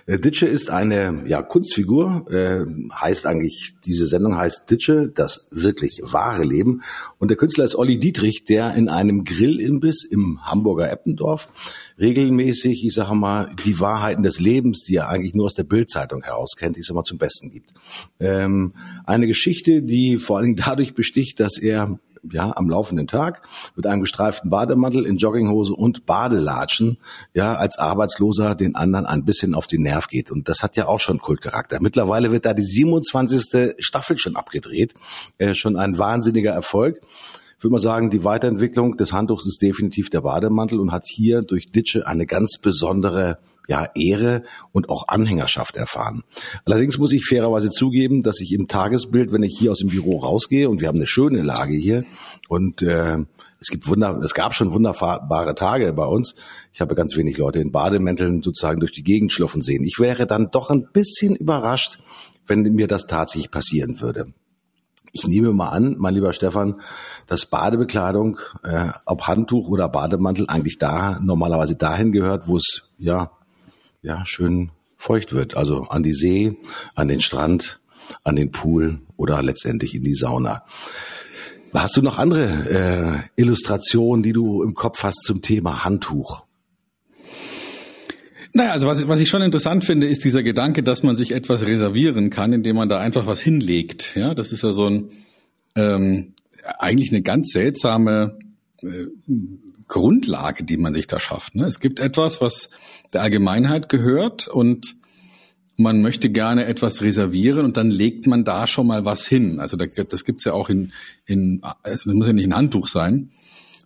Äh, 0.05 0.19
Ditsche 0.19 0.47
ist 0.47 0.69
eine 0.69 1.23
ja, 1.27 1.41
Kunstfigur, 1.41 2.25
äh, 2.31 2.65
heißt 2.93 3.25
eigentlich, 3.25 3.75
diese 3.85 4.05
Sendung 4.05 4.37
heißt 4.37 4.69
Ditsche, 4.69 5.11
das 5.13 5.47
wirklich 5.51 6.01
wahre 6.03 6.43
Leben. 6.43 6.81
Und 7.19 7.29
der 7.29 7.37
Künstler 7.37 7.65
ist 7.65 7.75
Olli 7.75 7.99
Dietrich, 7.99 8.45
der 8.45 8.73
in 8.75 8.89
einem 8.89 9.23
Grillimbiss 9.23 10.03
im 10.03 10.39
Hamburger 10.45 10.91
Eppendorf 10.91 11.47
regelmäßig, 12.01 12.85
ich 12.85 12.93
sage 12.93 13.15
mal, 13.15 13.55
die 13.63 13.79
Wahrheiten 13.79 14.23
des 14.23 14.39
Lebens, 14.39 14.83
die 14.83 14.95
er 14.95 15.07
eigentlich 15.07 15.35
nur 15.35 15.45
aus 15.45 15.53
der 15.53 15.63
Bildzeitung 15.63 16.23
heraus 16.23 16.55
kennt, 16.57 16.77
ich 16.77 16.85
sag 16.85 16.95
mal, 16.95 17.03
zum 17.03 17.19
Besten 17.19 17.49
gibt. 17.51 17.73
Ähm, 18.19 18.73
eine 19.05 19.27
Geschichte, 19.27 19.83
die 19.83 20.17
vor 20.17 20.37
allen 20.37 20.47
Dingen 20.47 20.63
dadurch 20.65 20.95
besticht, 20.95 21.39
dass 21.39 21.57
er 21.57 21.99
ja, 22.23 22.55
am 22.55 22.69
laufenden 22.69 23.07
Tag 23.07 23.47
mit 23.75 23.87
einem 23.87 24.01
gestreiften 24.01 24.49
Bademantel 24.49 25.05
in 25.05 25.17
Jogginghose 25.17 25.73
und 25.73 26.05
Badelatschen, 26.05 26.97
ja, 27.33 27.55
als 27.55 27.77
Arbeitsloser 27.77 28.55
den 28.55 28.75
anderen 28.75 29.05
ein 29.05 29.25
bisschen 29.25 29.55
auf 29.55 29.67
den 29.67 29.83
Nerv 29.83 30.07
geht. 30.07 30.31
Und 30.31 30.47
das 30.49 30.61
hat 30.61 30.75
ja 30.75 30.87
auch 30.87 30.99
schon 30.99 31.19
Kultcharakter. 31.19 31.79
Mittlerweile 31.81 32.31
wird 32.31 32.45
da 32.45 32.53
die 32.53 32.63
27. 32.63 33.75
Staffel 33.79 34.17
schon 34.17 34.35
abgedreht. 34.35 34.93
Äh, 35.37 35.55
schon 35.55 35.77
ein 35.77 35.97
wahnsinniger 35.97 36.51
Erfolg. 36.51 37.01
Ich 37.61 37.63
würde 37.63 37.73
mal 37.73 37.77
sagen, 37.79 38.09
die 38.09 38.23
Weiterentwicklung 38.23 38.97
des 38.97 39.13
Handtuchs 39.13 39.45
ist 39.45 39.61
definitiv 39.61 40.09
der 40.09 40.21
Bademantel 40.21 40.79
und 40.79 40.91
hat 40.91 41.05
hier 41.05 41.41
durch 41.41 41.67
Ditsche 41.67 42.07
eine 42.07 42.25
ganz 42.25 42.57
besondere 42.57 43.37
ja, 43.67 43.87
Ehre 43.93 44.41
und 44.71 44.89
auch 44.89 45.07
Anhängerschaft 45.07 45.75
erfahren. 45.75 46.23
Allerdings 46.65 46.97
muss 46.97 47.11
ich 47.11 47.23
fairerweise 47.23 47.69
zugeben, 47.69 48.23
dass 48.23 48.39
ich 48.39 48.51
im 48.53 48.67
Tagesbild, 48.67 49.31
wenn 49.31 49.43
ich 49.43 49.55
hier 49.59 49.69
aus 49.69 49.77
dem 49.77 49.89
Büro 49.89 50.17
rausgehe 50.21 50.67
und 50.67 50.81
wir 50.81 50.87
haben 50.87 50.97
eine 50.97 51.05
schöne 51.05 51.43
Lage 51.43 51.75
hier 51.75 52.03
und 52.49 52.81
äh, 52.81 53.19
es 53.59 53.69
gibt 53.69 53.87
Wunder, 53.87 54.19
es 54.23 54.33
gab 54.33 54.55
schon 54.55 54.73
wunderbare 54.73 55.53
Tage 55.53 55.93
bei 55.93 56.05
uns. 56.05 56.33
Ich 56.73 56.81
habe 56.81 56.95
ganz 56.95 57.15
wenig 57.15 57.37
Leute 57.37 57.59
in 57.59 57.71
Bademänteln 57.71 58.41
sozusagen 58.41 58.79
durch 58.79 58.91
die 58.91 59.03
Gegend 59.03 59.31
schluffen 59.31 59.61
sehen. 59.61 59.83
Ich 59.83 59.99
wäre 59.99 60.25
dann 60.25 60.49
doch 60.49 60.71
ein 60.71 60.87
bisschen 60.91 61.35
überrascht, 61.35 61.99
wenn 62.47 62.63
mir 62.63 62.87
das 62.87 63.05
tatsächlich 63.05 63.51
passieren 63.51 64.01
würde. 64.01 64.33
Ich 65.11 65.27
nehme 65.27 65.51
mal 65.51 65.69
an, 65.69 65.95
mein 65.97 66.13
lieber 66.13 66.33
Stefan, 66.33 66.79
dass 67.27 67.45
Badebekleidung, 67.45 68.39
äh, 68.63 68.89
ob 69.05 69.27
Handtuch 69.27 69.67
oder 69.67 69.89
Bademantel, 69.89 70.47
eigentlich 70.47 70.77
da 70.77 71.19
normalerweise 71.21 71.75
dahin 71.75 72.11
gehört, 72.11 72.47
wo 72.47 72.57
es 72.57 72.89
ja 72.97 73.31
ja, 74.01 74.25
schön 74.25 74.71
feucht 74.97 75.33
wird. 75.33 75.55
Also 75.55 75.83
an 75.83 76.03
die 76.03 76.13
See, 76.13 76.57
an 76.95 77.07
den 77.07 77.21
Strand, 77.21 77.79
an 78.23 78.35
den 78.35 78.51
Pool 78.51 79.01
oder 79.17 79.41
letztendlich 79.41 79.95
in 79.95 80.03
die 80.03 80.15
Sauna. 80.15 80.63
Hast 81.73 81.95
du 81.95 82.01
noch 82.01 82.17
andere 82.17 83.29
äh, 83.35 83.41
Illustrationen, 83.41 84.23
die 84.23 84.33
du 84.33 84.61
im 84.63 84.73
Kopf 84.73 85.03
hast 85.03 85.23
zum 85.23 85.41
Thema 85.41 85.85
Handtuch? 85.85 86.43
Naja, 88.53 88.71
also 88.71 88.87
was, 88.87 89.07
was 89.07 89.19
ich 89.19 89.29
schon 89.29 89.41
interessant 89.41 89.85
finde, 89.85 90.07
ist 90.07 90.23
dieser 90.23 90.43
Gedanke, 90.43 90.83
dass 90.83 91.03
man 91.03 91.15
sich 91.15 91.31
etwas 91.31 91.65
reservieren 91.65 92.29
kann, 92.29 92.51
indem 92.51 92.75
man 92.75 92.89
da 92.89 92.99
einfach 92.99 93.25
was 93.25 93.41
hinlegt. 93.41 94.13
Ja, 94.15 94.33
das 94.33 94.51
ist 94.51 94.63
ja 94.63 94.73
so 94.73 94.87
ein 94.87 95.09
ähm, 95.75 96.33
eigentlich 96.79 97.11
eine 97.11 97.21
ganz 97.21 97.51
seltsame 97.51 98.37
äh, 98.83 99.05
Grundlage, 99.87 100.63
die 100.63 100.77
man 100.77 100.93
sich 100.93 101.07
da 101.07 101.19
schafft. 101.19 101.55
Ne? 101.55 101.65
Es 101.65 101.79
gibt 101.79 101.99
etwas, 101.99 102.41
was 102.41 102.69
der 103.13 103.21
Allgemeinheit 103.21 103.89
gehört 103.89 104.47
und 104.47 104.95
man 105.77 106.01
möchte 106.01 106.29
gerne 106.29 106.65
etwas 106.65 107.01
reservieren 107.01 107.65
und 107.65 107.77
dann 107.77 107.89
legt 107.89 108.27
man 108.27 108.43
da 108.43 108.67
schon 108.67 108.87
mal 108.87 109.03
was 109.05 109.25
hin. 109.25 109.59
Also 109.59 109.77
da, 109.77 109.85
das 109.85 110.23
gibt's 110.23 110.43
ja 110.43 110.53
auch 110.53 110.69
in, 110.69 110.93
in 111.25 111.59
also 111.61 112.05
das 112.05 112.13
muss 112.13 112.27
ja 112.27 112.33
nicht 112.33 112.47
ein 112.47 112.55
Handtuch 112.55 112.87
sein. 112.87 113.31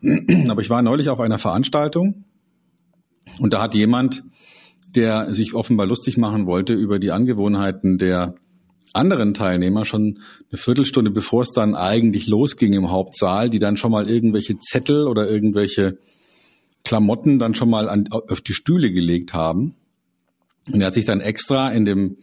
Aber 0.49 0.61
ich 0.61 0.69
war 0.69 0.81
neulich 0.81 1.09
auf 1.09 1.19
einer 1.19 1.39
Veranstaltung 1.39 2.25
und 3.39 3.53
da 3.53 3.61
hat 3.61 3.75
jemand, 3.75 4.23
der 4.95 5.33
sich 5.33 5.53
offenbar 5.53 5.87
lustig 5.87 6.17
machen 6.17 6.45
wollte 6.45 6.73
über 6.73 6.99
die 6.99 7.11
Angewohnheiten 7.11 7.97
der 7.97 8.35
anderen 8.93 9.33
Teilnehmer 9.33 9.85
schon 9.85 10.19
eine 10.49 10.57
Viertelstunde 10.57 11.11
bevor 11.11 11.41
es 11.41 11.51
dann 11.51 11.75
eigentlich 11.75 12.27
losging 12.27 12.73
im 12.73 12.91
Hauptsaal, 12.91 13.49
die 13.49 13.59
dann 13.59 13.77
schon 13.77 13.91
mal 13.91 14.09
irgendwelche 14.09 14.57
Zettel 14.57 15.07
oder 15.07 15.29
irgendwelche 15.29 15.97
Klamotten 16.83 17.39
dann 17.39 17.55
schon 17.55 17.69
mal 17.69 17.89
an, 17.89 18.07
auf 18.09 18.41
die 18.41 18.53
Stühle 18.53 18.91
gelegt 18.91 19.33
haben. 19.33 19.75
Und 20.71 20.81
er 20.81 20.87
hat 20.87 20.93
sich 20.93 21.05
dann 21.05 21.19
extra 21.19 21.69
in 21.69 21.85
dem 21.85 22.17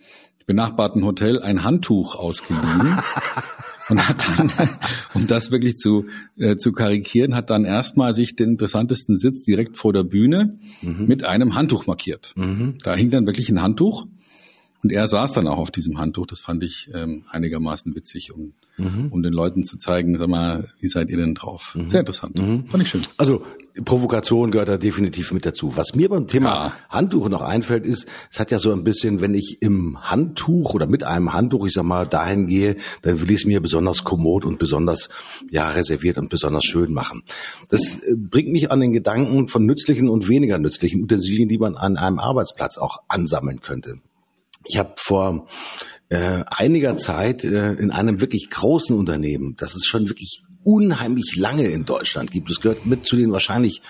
benachbarten 0.46 1.04
Hotel 1.04 1.40
ein 1.40 1.62
Handtuch 1.62 2.14
ausgeliehen 2.14 2.98
und 3.92 4.08
hat 4.08 4.26
dann, 4.38 4.50
um 5.14 5.26
das 5.26 5.50
wirklich 5.50 5.76
zu, 5.76 6.06
äh, 6.38 6.56
zu 6.56 6.72
karikieren, 6.72 7.34
hat 7.34 7.50
dann 7.50 7.64
erstmal 7.64 8.14
sich 8.14 8.34
den 8.36 8.52
interessantesten 8.52 9.18
Sitz 9.18 9.42
direkt 9.42 9.76
vor 9.76 9.92
der 9.92 10.02
Bühne 10.02 10.58
mhm. 10.80 11.06
mit 11.06 11.24
einem 11.24 11.54
Handtuch 11.54 11.86
markiert. 11.86 12.32
Mhm. 12.36 12.78
Da 12.82 12.94
hing 12.94 13.10
dann 13.10 13.26
wirklich 13.26 13.50
ein 13.50 13.60
Handtuch 13.60 14.06
und 14.82 14.92
er 14.92 15.06
saß 15.06 15.32
dann 15.32 15.46
auch 15.46 15.58
auf 15.58 15.70
diesem 15.70 15.98
Handtuch. 15.98 16.26
Das 16.26 16.40
fand 16.40 16.64
ich 16.64 16.88
ähm, 16.94 17.24
einigermaßen 17.28 17.94
witzig, 17.94 18.32
um, 18.32 18.54
mhm. 18.78 19.08
um 19.10 19.22
den 19.22 19.34
Leuten 19.34 19.62
zu 19.62 19.76
zeigen, 19.76 20.16
sag 20.16 20.28
mal, 20.28 20.66
wie 20.80 20.88
seid 20.88 21.10
ihr 21.10 21.18
denn 21.18 21.34
drauf? 21.34 21.74
Mhm. 21.76 21.90
Sehr 21.90 22.00
interessant. 22.00 22.38
Mhm. 22.38 22.68
Fand 22.68 22.82
ich 22.82 22.88
schön. 22.88 23.02
Also 23.18 23.44
Provokation 23.84 24.50
gehört 24.50 24.68
da 24.68 24.76
definitiv 24.76 25.32
mit 25.32 25.46
dazu. 25.46 25.76
Was 25.76 25.94
mir 25.94 26.08
beim 26.08 26.26
Thema 26.26 26.48
ja. 26.48 26.72
Handtuch 26.90 27.28
noch 27.28 27.40
einfällt, 27.40 27.86
ist, 27.86 28.06
es 28.30 28.38
hat 28.38 28.50
ja 28.50 28.58
so 28.58 28.70
ein 28.72 28.84
bisschen, 28.84 29.20
wenn 29.20 29.34
ich 29.34 29.58
im 29.60 29.98
Handtuch 30.02 30.74
oder 30.74 30.86
mit 30.86 31.04
einem 31.04 31.32
Handtuch, 31.32 31.66
ich 31.66 31.72
sag 31.72 31.84
mal, 31.84 32.06
dahin 32.06 32.46
gehe, 32.46 32.76
dann 33.00 33.20
will 33.20 33.30
ich 33.30 33.40
es 33.40 33.46
mir 33.46 33.60
besonders 33.60 34.04
kommod 34.04 34.44
und 34.44 34.58
besonders 34.58 35.08
ja 35.50 35.70
reserviert 35.70 36.18
und 36.18 36.28
besonders 36.28 36.64
schön 36.64 36.92
machen. 36.92 37.22
Das 37.70 37.96
äh, 37.96 38.14
bringt 38.14 38.52
mich 38.52 38.70
an 38.70 38.80
den 38.80 38.92
Gedanken 38.92 39.48
von 39.48 39.64
nützlichen 39.64 40.08
und 40.08 40.28
weniger 40.28 40.58
nützlichen 40.58 41.02
Utensilien, 41.02 41.48
die 41.48 41.58
man 41.58 41.74
an 41.76 41.96
einem 41.96 42.18
Arbeitsplatz 42.18 42.76
auch 42.76 42.98
ansammeln 43.08 43.60
könnte. 43.60 43.94
Ich 44.64 44.78
habe 44.78 44.92
vor 44.96 45.46
äh, 46.10 46.44
einiger 46.46 46.96
Zeit 46.96 47.42
äh, 47.42 47.72
in 47.72 47.90
einem 47.90 48.20
wirklich 48.20 48.50
großen 48.50 48.96
Unternehmen, 48.96 49.54
das 49.56 49.74
es 49.74 49.86
schon 49.86 50.08
wirklich 50.08 50.42
unheimlich 50.64 51.36
lange 51.36 51.66
in 51.68 51.84
Deutschland 51.84 52.30
gibt, 52.30 52.50
es 52.50 52.60
gehört 52.60 52.86
mit 52.86 53.06
zu 53.06 53.16
den 53.16 53.32
wahrscheinlich 53.32 53.82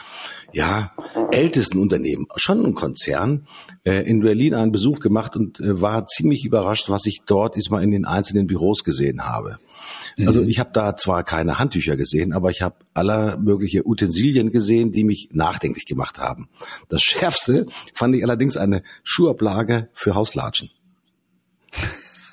ja 0.52 0.92
ältesten 1.30 1.78
Unternehmen, 1.78 2.26
schon 2.36 2.64
ein 2.64 2.74
Konzern, 2.74 3.46
äh, 3.84 4.08
in 4.08 4.20
Berlin 4.20 4.54
einen 4.54 4.72
Besuch 4.72 5.00
gemacht 5.00 5.36
und 5.36 5.60
äh, 5.60 5.80
war 5.80 6.06
ziemlich 6.06 6.44
überrascht, 6.44 6.88
was 6.88 7.06
ich 7.06 7.22
dort 7.26 7.56
diesmal 7.56 7.82
in 7.82 7.90
den 7.90 8.04
einzelnen 8.04 8.46
Büros 8.46 8.84
gesehen 8.84 9.24
habe. 9.24 9.58
Also 10.18 10.42
mhm. 10.42 10.48
ich 10.48 10.58
habe 10.58 10.70
da 10.72 10.94
zwar 10.94 11.24
keine 11.24 11.58
Handtücher 11.58 11.96
gesehen, 11.96 12.32
aber 12.32 12.50
ich 12.50 12.62
habe 12.62 12.76
aller 12.94 13.38
mögliche 13.38 13.86
Utensilien 13.86 14.50
gesehen, 14.52 14.92
die 14.92 15.04
mich 15.04 15.30
nachdenklich 15.32 15.86
gemacht 15.86 16.18
haben. 16.18 16.48
Das 16.88 17.02
Schärfste 17.02 17.66
fand 17.94 18.14
ich 18.14 18.22
allerdings 18.22 18.56
eine 18.56 18.82
Schuhablage 19.02 19.88
für 19.92 20.14
Hauslatschen. 20.14 20.70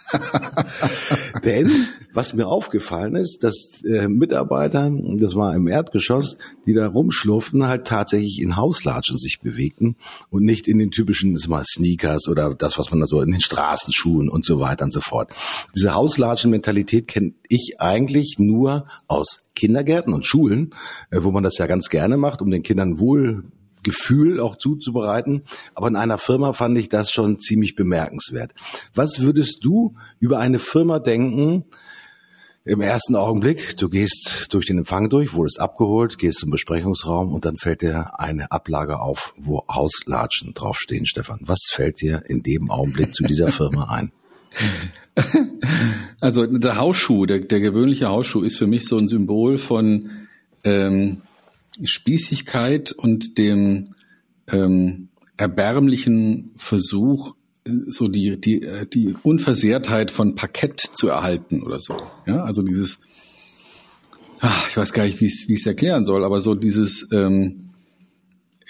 Denn 1.43 1.69
was 2.13 2.33
mir 2.33 2.47
aufgefallen 2.47 3.15
ist, 3.15 3.43
dass 3.43 3.83
äh, 3.83 4.07
Mitarbeiter, 4.07 4.91
das 5.17 5.35
war 5.35 5.55
im 5.55 5.67
Erdgeschoss, 5.67 6.37
die 6.65 6.73
da 6.73 6.87
rumschlurften, 6.87 7.67
halt 7.67 7.85
tatsächlich 7.85 8.41
in 8.41 8.55
Hauslatschen 8.55 9.17
sich 9.17 9.39
bewegten 9.41 9.95
und 10.29 10.43
nicht 10.43 10.67
in 10.67 10.79
den 10.79 10.91
typischen 10.91 11.37
mal 11.47 11.63
Sneakers 11.63 12.27
oder 12.27 12.53
das, 12.53 12.77
was 12.77 12.91
man 12.91 12.99
da 12.99 13.07
so 13.07 13.21
in 13.21 13.31
den 13.31 13.41
Straßenschuhen 13.41 14.29
und 14.29 14.45
so 14.45 14.59
weiter 14.59 14.85
und 14.85 14.93
so 14.93 15.01
fort. 15.01 15.31
Diese 15.75 15.93
Hauslatschen-Mentalität 15.93 17.07
kenne 17.07 17.33
ich 17.47 17.75
eigentlich 17.79 18.35
nur 18.39 18.87
aus 19.07 19.49
Kindergärten 19.55 20.13
und 20.13 20.25
Schulen, 20.25 20.73
äh, 21.11 21.19
wo 21.21 21.31
man 21.31 21.43
das 21.43 21.57
ja 21.57 21.67
ganz 21.67 21.89
gerne 21.89 22.17
macht, 22.17 22.41
um 22.41 22.49
den 22.49 22.63
Kindern 22.63 22.99
wohl 22.99 23.43
Gefühl 23.83 24.39
auch 24.39 24.57
zuzubereiten. 24.57 25.43
Aber 25.75 25.87
in 25.87 25.95
einer 25.95 26.17
Firma 26.17 26.53
fand 26.53 26.77
ich 26.77 26.89
das 26.89 27.11
schon 27.11 27.39
ziemlich 27.39 27.75
bemerkenswert. 27.75 28.53
Was 28.93 29.21
würdest 29.21 29.63
du 29.63 29.95
über 30.19 30.39
eine 30.39 30.59
Firma 30.59 30.99
denken, 30.99 31.65
im 32.65 32.81
ersten 32.81 33.15
Augenblick, 33.15 33.77
du 33.77 33.89
gehst 33.89 34.47
durch 34.51 34.67
den 34.67 34.77
Empfang 34.77 35.09
durch, 35.09 35.33
wurdest 35.33 35.59
abgeholt, 35.59 36.17
gehst 36.17 36.39
zum 36.39 36.51
Besprechungsraum 36.51 37.33
und 37.33 37.45
dann 37.45 37.57
fällt 37.57 37.81
dir 37.81 38.19
eine 38.19 38.51
Ablage 38.51 38.99
auf, 38.99 39.33
wo 39.37 39.63
Hauslatschen 39.67 40.53
draufstehen, 40.53 41.07
Stefan. 41.07 41.39
Was 41.41 41.69
fällt 41.71 42.01
dir 42.01 42.21
in 42.27 42.43
dem 42.43 42.69
Augenblick 42.69 43.15
zu 43.15 43.23
dieser 43.23 43.47
Firma 43.47 43.85
ein? 43.89 44.11
Also 46.21 46.45
der 46.45 46.77
Hausschuh, 46.77 47.25
der, 47.25 47.39
der 47.39 47.59
gewöhnliche 47.59 48.09
Hausschuh 48.09 48.41
ist 48.41 48.57
für 48.57 48.67
mich 48.67 48.85
so 48.85 48.97
ein 48.97 49.07
Symbol 49.07 49.57
von 49.57 50.09
ähm, 50.63 51.21
Spießigkeit 51.83 52.91
und 52.91 53.37
dem 53.37 53.89
ähm, 54.47 55.09
erbärmlichen 55.37 56.51
Versuch, 56.57 57.35
so 57.65 58.07
die, 58.07 58.39
die, 58.39 58.61
äh, 58.63 58.85
die 58.85 59.15
Unversehrtheit 59.23 60.11
von 60.11 60.35
Parkett 60.35 60.79
zu 60.79 61.07
erhalten 61.07 61.63
oder 61.63 61.79
so. 61.79 61.95
Ja, 62.25 62.43
also 62.43 62.61
dieses, 62.61 62.99
ach, 64.39 64.69
ich 64.69 64.77
weiß 64.77 64.93
gar 64.93 65.03
nicht, 65.03 65.21
wie 65.21 65.25
ich 65.25 65.47
es 65.49 65.65
erklären 65.65 66.05
soll, 66.05 66.23
aber 66.23 66.41
so 66.41 66.55
dieses, 66.55 67.07
ähm, 67.11 67.69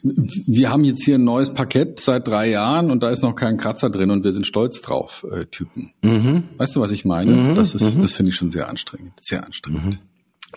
wir 0.02 0.70
haben 0.70 0.84
jetzt 0.84 1.04
hier 1.04 1.16
ein 1.16 1.24
neues 1.24 1.54
Parkett 1.54 2.00
seit 2.00 2.28
drei 2.28 2.50
Jahren 2.50 2.90
und 2.90 3.04
da 3.04 3.10
ist 3.10 3.22
noch 3.22 3.36
kein 3.36 3.58
Kratzer 3.58 3.90
drin 3.90 4.12
und 4.12 4.24
wir 4.24 4.32
sind 4.32 4.48
stolz 4.48 4.82
drauf, 4.82 5.26
äh, 5.30 5.46
Typen. 5.46 5.92
Mhm. 6.02 6.44
Weißt 6.58 6.76
du, 6.76 6.80
was 6.80 6.92
ich 6.92 7.04
meine? 7.04 7.32
Mhm. 7.32 7.56
Das 7.56 7.76
ist, 7.76 7.96
mhm. 7.96 8.02
das 8.02 8.14
finde 8.14 8.30
ich 8.30 8.36
schon 8.36 8.52
sehr 8.52 8.70
anstrengend, 8.70 9.14
sehr 9.22 9.46
anstrengend. 9.46 10.00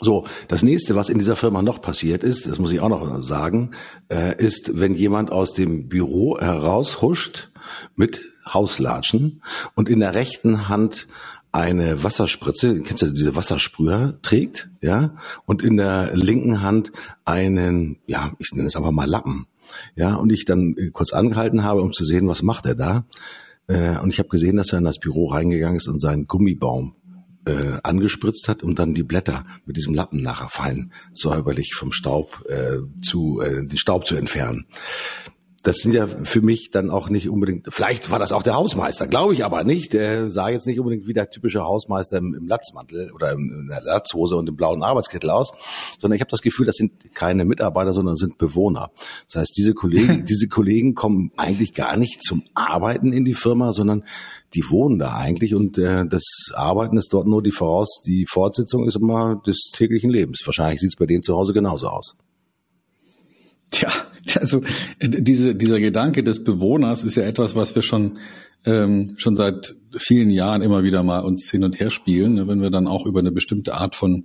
So, 0.02 0.24
das 0.48 0.64
nächste, 0.64 0.96
was 0.96 1.08
in 1.08 1.18
dieser 1.20 1.36
Firma 1.36 1.62
noch 1.62 1.80
passiert 1.80 2.24
ist, 2.24 2.46
das 2.48 2.58
muss 2.58 2.72
ich 2.72 2.80
auch 2.80 2.88
noch 2.88 3.22
sagen, 3.22 3.70
äh, 4.08 4.36
ist, 4.36 4.80
wenn 4.80 4.96
jemand 4.96 5.30
aus 5.30 5.54
dem 5.54 5.88
Büro 5.88 6.38
heraushuscht 6.40 7.50
mit 7.94 8.20
Hauslatschen 8.52 9.42
und 9.76 9.88
in 9.88 10.00
der 10.00 10.14
rechten 10.14 10.68
Hand 10.68 11.06
eine 11.52 12.02
Wasserspritze, 12.02 12.80
kennst 12.80 13.02
du 13.02 13.10
diese 13.10 13.36
Wassersprüher, 13.36 14.18
trägt, 14.22 14.70
ja, 14.80 15.14
und 15.46 15.62
in 15.62 15.76
der 15.76 16.16
linken 16.16 16.62
Hand 16.62 16.90
einen, 17.24 17.98
ja, 18.06 18.32
ich 18.38 18.50
nenne 18.52 18.66
es 18.66 18.74
einfach 18.74 18.90
mal 18.90 19.06
Lappen, 19.06 19.46
ja, 19.94 20.16
und 20.16 20.32
ich 20.32 20.46
dann 20.46 20.74
kurz 20.92 21.12
angehalten 21.12 21.62
habe, 21.62 21.82
um 21.82 21.92
zu 21.92 22.04
sehen, 22.04 22.26
was 22.26 22.42
macht 22.42 22.66
er 22.66 22.74
da, 22.74 23.04
äh, 23.68 23.98
und 23.98 24.10
ich 24.10 24.18
habe 24.18 24.30
gesehen, 24.30 24.56
dass 24.56 24.72
er 24.72 24.78
in 24.78 24.84
das 24.84 24.98
Büro 24.98 25.28
reingegangen 25.28 25.76
ist 25.76 25.86
und 25.86 26.00
seinen 26.00 26.24
Gummibaum 26.24 26.96
äh, 27.44 27.78
angespritzt 27.82 28.48
hat, 28.48 28.62
um 28.62 28.74
dann 28.74 28.94
die 28.94 29.02
Blätter 29.02 29.44
mit 29.66 29.76
diesem 29.76 29.94
Lappen 29.94 30.20
nachher 30.20 30.48
fein 30.48 30.92
säuberlich 31.12 31.74
vom 31.74 31.92
Staub 31.92 32.44
äh, 32.48 32.78
zu 33.02 33.40
äh, 33.40 33.64
den 33.64 33.78
Staub 33.78 34.06
zu 34.06 34.16
entfernen 34.16 34.66
das 35.62 35.76
sind 35.76 35.94
ja 35.94 36.06
für 36.06 36.42
mich 36.42 36.70
dann 36.70 36.90
auch 36.90 37.08
nicht 37.08 37.28
unbedingt, 37.28 37.66
vielleicht 37.72 38.10
war 38.10 38.18
das 38.18 38.32
auch 38.32 38.42
der 38.42 38.54
Hausmeister, 38.54 39.06
glaube 39.06 39.32
ich 39.32 39.44
aber 39.44 39.62
nicht. 39.62 39.92
Der 39.92 40.28
sah 40.28 40.48
jetzt 40.48 40.66
nicht 40.66 40.80
unbedingt 40.80 41.06
wie 41.06 41.12
der 41.12 41.30
typische 41.30 41.60
Hausmeister 41.60 42.18
im, 42.18 42.34
im 42.34 42.48
Latzmantel 42.48 43.12
oder 43.12 43.32
im, 43.32 43.60
in 43.60 43.68
der 43.68 43.82
Latzhose 43.82 44.36
und 44.36 44.48
im 44.48 44.56
blauen 44.56 44.82
Arbeitskittel 44.82 45.30
aus, 45.30 45.52
sondern 45.98 46.16
ich 46.16 46.20
habe 46.20 46.30
das 46.30 46.42
Gefühl, 46.42 46.66
das 46.66 46.76
sind 46.76 47.14
keine 47.14 47.44
Mitarbeiter, 47.44 47.92
sondern 47.92 48.16
sind 48.16 48.38
Bewohner. 48.38 48.90
Das 49.26 49.40
heißt, 49.40 49.54
diese 49.56 49.72
Kollegen, 49.72 50.24
diese 50.28 50.48
Kollegen 50.48 50.94
kommen 50.94 51.30
eigentlich 51.36 51.74
gar 51.74 51.96
nicht 51.96 52.24
zum 52.24 52.42
Arbeiten 52.54 53.12
in 53.12 53.24
die 53.24 53.34
Firma, 53.34 53.72
sondern 53.72 54.04
die 54.54 54.68
wohnen 54.68 54.98
da 54.98 55.16
eigentlich 55.16 55.54
und 55.54 55.78
äh, 55.78 56.04
das 56.06 56.24
Arbeiten 56.54 56.96
ist 56.96 57.12
dort 57.12 57.26
nur 57.26 57.42
die 57.42 57.52
Voraus, 57.52 58.00
die 58.04 58.26
Fortsetzung 58.28 58.86
ist 58.86 58.96
immer 58.96 59.40
des 59.46 59.70
täglichen 59.72 60.10
Lebens. 60.10 60.42
Wahrscheinlich 60.44 60.80
sieht 60.80 60.90
es 60.90 60.96
bei 60.96 61.06
denen 61.06 61.22
zu 61.22 61.34
Hause 61.34 61.52
genauso 61.52 61.88
aus. 61.88 62.16
Tja, 63.70 63.90
also 64.40 64.62
diese, 65.00 65.54
dieser 65.54 65.80
Gedanke 65.80 66.22
des 66.22 66.44
Bewohners 66.44 67.04
ist 67.04 67.16
ja 67.16 67.24
etwas, 67.24 67.54
was 67.56 67.74
wir 67.74 67.82
schon 67.82 68.18
ähm, 68.64 69.14
schon 69.16 69.34
seit 69.34 69.74
vielen 69.96 70.30
Jahren 70.30 70.62
immer 70.62 70.84
wieder 70.84 71.02
mal 71.02 71.20
uns 71.20 71.50
hin 71.50 71.64
und 71.64 71.80
her 71.80 71.90
spielen, 71.90 72.34
ne, 72.34 72.46
wenn 72.46 72.62
wir 72.62 72.70
dann 72.70 72.86
auch 72.86 73.06
über 73.06 73.20
eine 73.20 73.32
bestimmte 73.32 73.74
Art 73.74 73.96
von 73.96 74.24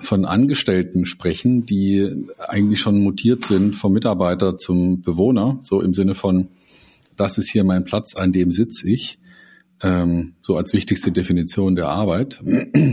von 0.00 0.24
Angestellten 0.24 1.04
sprechen, 1.06 1.66
die 1.66 2.08
eigentlich 2.38 2.78
schon 2.78 3.00
mutiert 3.00 3.42
sind 3.42 3.74
vom 3.74 3.92
Mitarbeiter 3.92 4.56
zum 4.56 5.02
Bewohner, 5.02 5.58
so 5.62 5.80
im 5.80 5.92
Sinne 5.92 6.14
von, 6.14 6.48
das 7.16 7.36
ist 7.36 7.50
hier 7.50 7.64
mein 7.64 7.84
Platz, 7.84 8.14
an 8.14 8.32
dem 8.32 8.52
sitze 8.52 8.88
ich, 8.88 9.18
ähm, 9.82 10.34
so 10.42 10.56
als 10.56 10.72
wichtigste 10.72 11.10
Definition 11.10 11.74
der 11.74 11.88
Arbeit. 11.88 12.40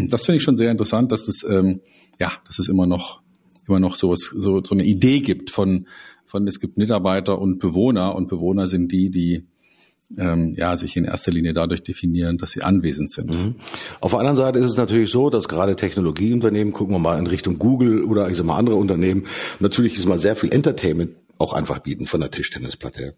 Das 0.07 0.25
finde 0.25 0.37
ich 0.37 0.43
schon 0.43 0.55
sehr 0.55 0.71
interessant, 0.71 1.11
dass 1.11 1.25
das, 1.25 1.43
ähm, 1.47 1.81
ja, 2.19 2.31
dass 2.47 2.59
es 2.59 2.69
immer 2.69 2.87
noch 2.87 3.21
immer 3.67 3.79
noch 3.79 3.95
so, 3.95 4.15
so, 4.15 4.63
so 4.63 4.75
eine 4.75 4.83
Idee 4.83 5.19
gibt 5.19 5.51
von, 5.51 5.87
von 6.25 6.47
es 6.47 6.59
gibt 6.59 6.77
Mitarbeiter 6.77 7.39
und 7.39 7.59
Bewohner 7.59 8.15
und 8.15 8.27
Bewohner 8.27 8.67
sind 8.67 8.91
die, 8.91 9.09
die 9.09 9.45
ähm, 10.17 10.53
ja, 10.55 10.77
sich 10.77 10.95
in 10.97 11.05
erster 11.05 11.31
Linie 11.31 11.53
dadurch 11.53 11.81
definieren, 11.83 12.37
dass 12.37 12.51
sie 12.51 12.61
anwesend 12.61 13.11
sind. 13.11 13.31
Mhm. 13.31 13.55
Auf 14.01 14.11
der 14.11 14.19
anderen 14.19 14.37
Seite 14.37 14.59
ist 14.59 14.65
es 14.65 14.77
natürlich 14.77 15.11
so, 15.11 15.29
dass 15.29 15.47
gerade 15.47 15.75
Technologieunternehmen, 15.75 16.73
gucken 16.73 16.93
wir 16.95 16.99
mal 16.99 17.17
in 17.17 17.27
Richtung 17.27 17.57
Google 17.57 18.03
oder 18.03 18.29
ich 18.29 18.37
sag 18.37 18.45
mal 18.45 18.57
andere 18.57 18.75
Unternehmen, 18.75 19.25
natürlich 19.59 19.97
ist 19.97 20.05
mal 20.05 20.19
sehr 20.19 20.35
viel 20.35 20.51
Entertainment 20.51 21.15
auch 21.37 21.53
einfach 21.53 21.79
bieten 21.79 22.05
von 22.05 22.21
der 22.21 22.31
Tischtennisplatte. 22.31 23.15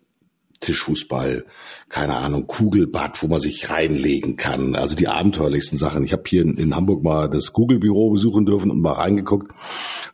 Tischfußball, 0.60 1.46
keine 1.90 2.18
Ahnung, 2.18 2.48
Kugelbad, 2.48 3.22
wo 3.22 3.28
man 3.28 3.40
sich 3.40 3.70
reinlegen 3.70 4.38
kann. 4.38 4.76
Also 4.76 4.96
die 4.96 5.08
abenteuerlichsten 5.08 5.78
Sachen. 5.78 6.04
Ich 6.04 6.14
habe 6.14 6.24
hier 6.26 6.42
in, 6.42 6.58
in, 6.58 6.76
Hamburg 6.76 7.04
mal 7.04 7.30
das 7.30 7.54
Google-Büro 7.54 8.12
besuchen 8.12 8.46
dürfen 8.46 8.72
und 8.72 8.82
mal 8.82 8.94
reingeguckt. 8.94 9.54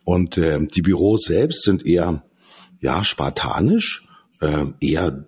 Und 0.04 0.36
äh, 0.38 0.58
die 0.60 0.82
Büros 0.82 1.22
selbst 1.24 1.62
sind 1.62 1.86
eher 1.86 2.24
ja 2.80 3.02
spartanisch, 3.04 4.06
äh, 4.40 4.66
eher 4.80 5.24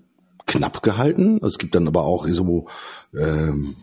knapp 0.47 0.83
gehalten. 0.83 1.41
Es 1.45 1.59
gibt 1.59 1.75
dann 1.75 1.89
aber 1.89 2.05
auch 2.05 2.27
so 2.29 2.69
ähm, 3.17 3.77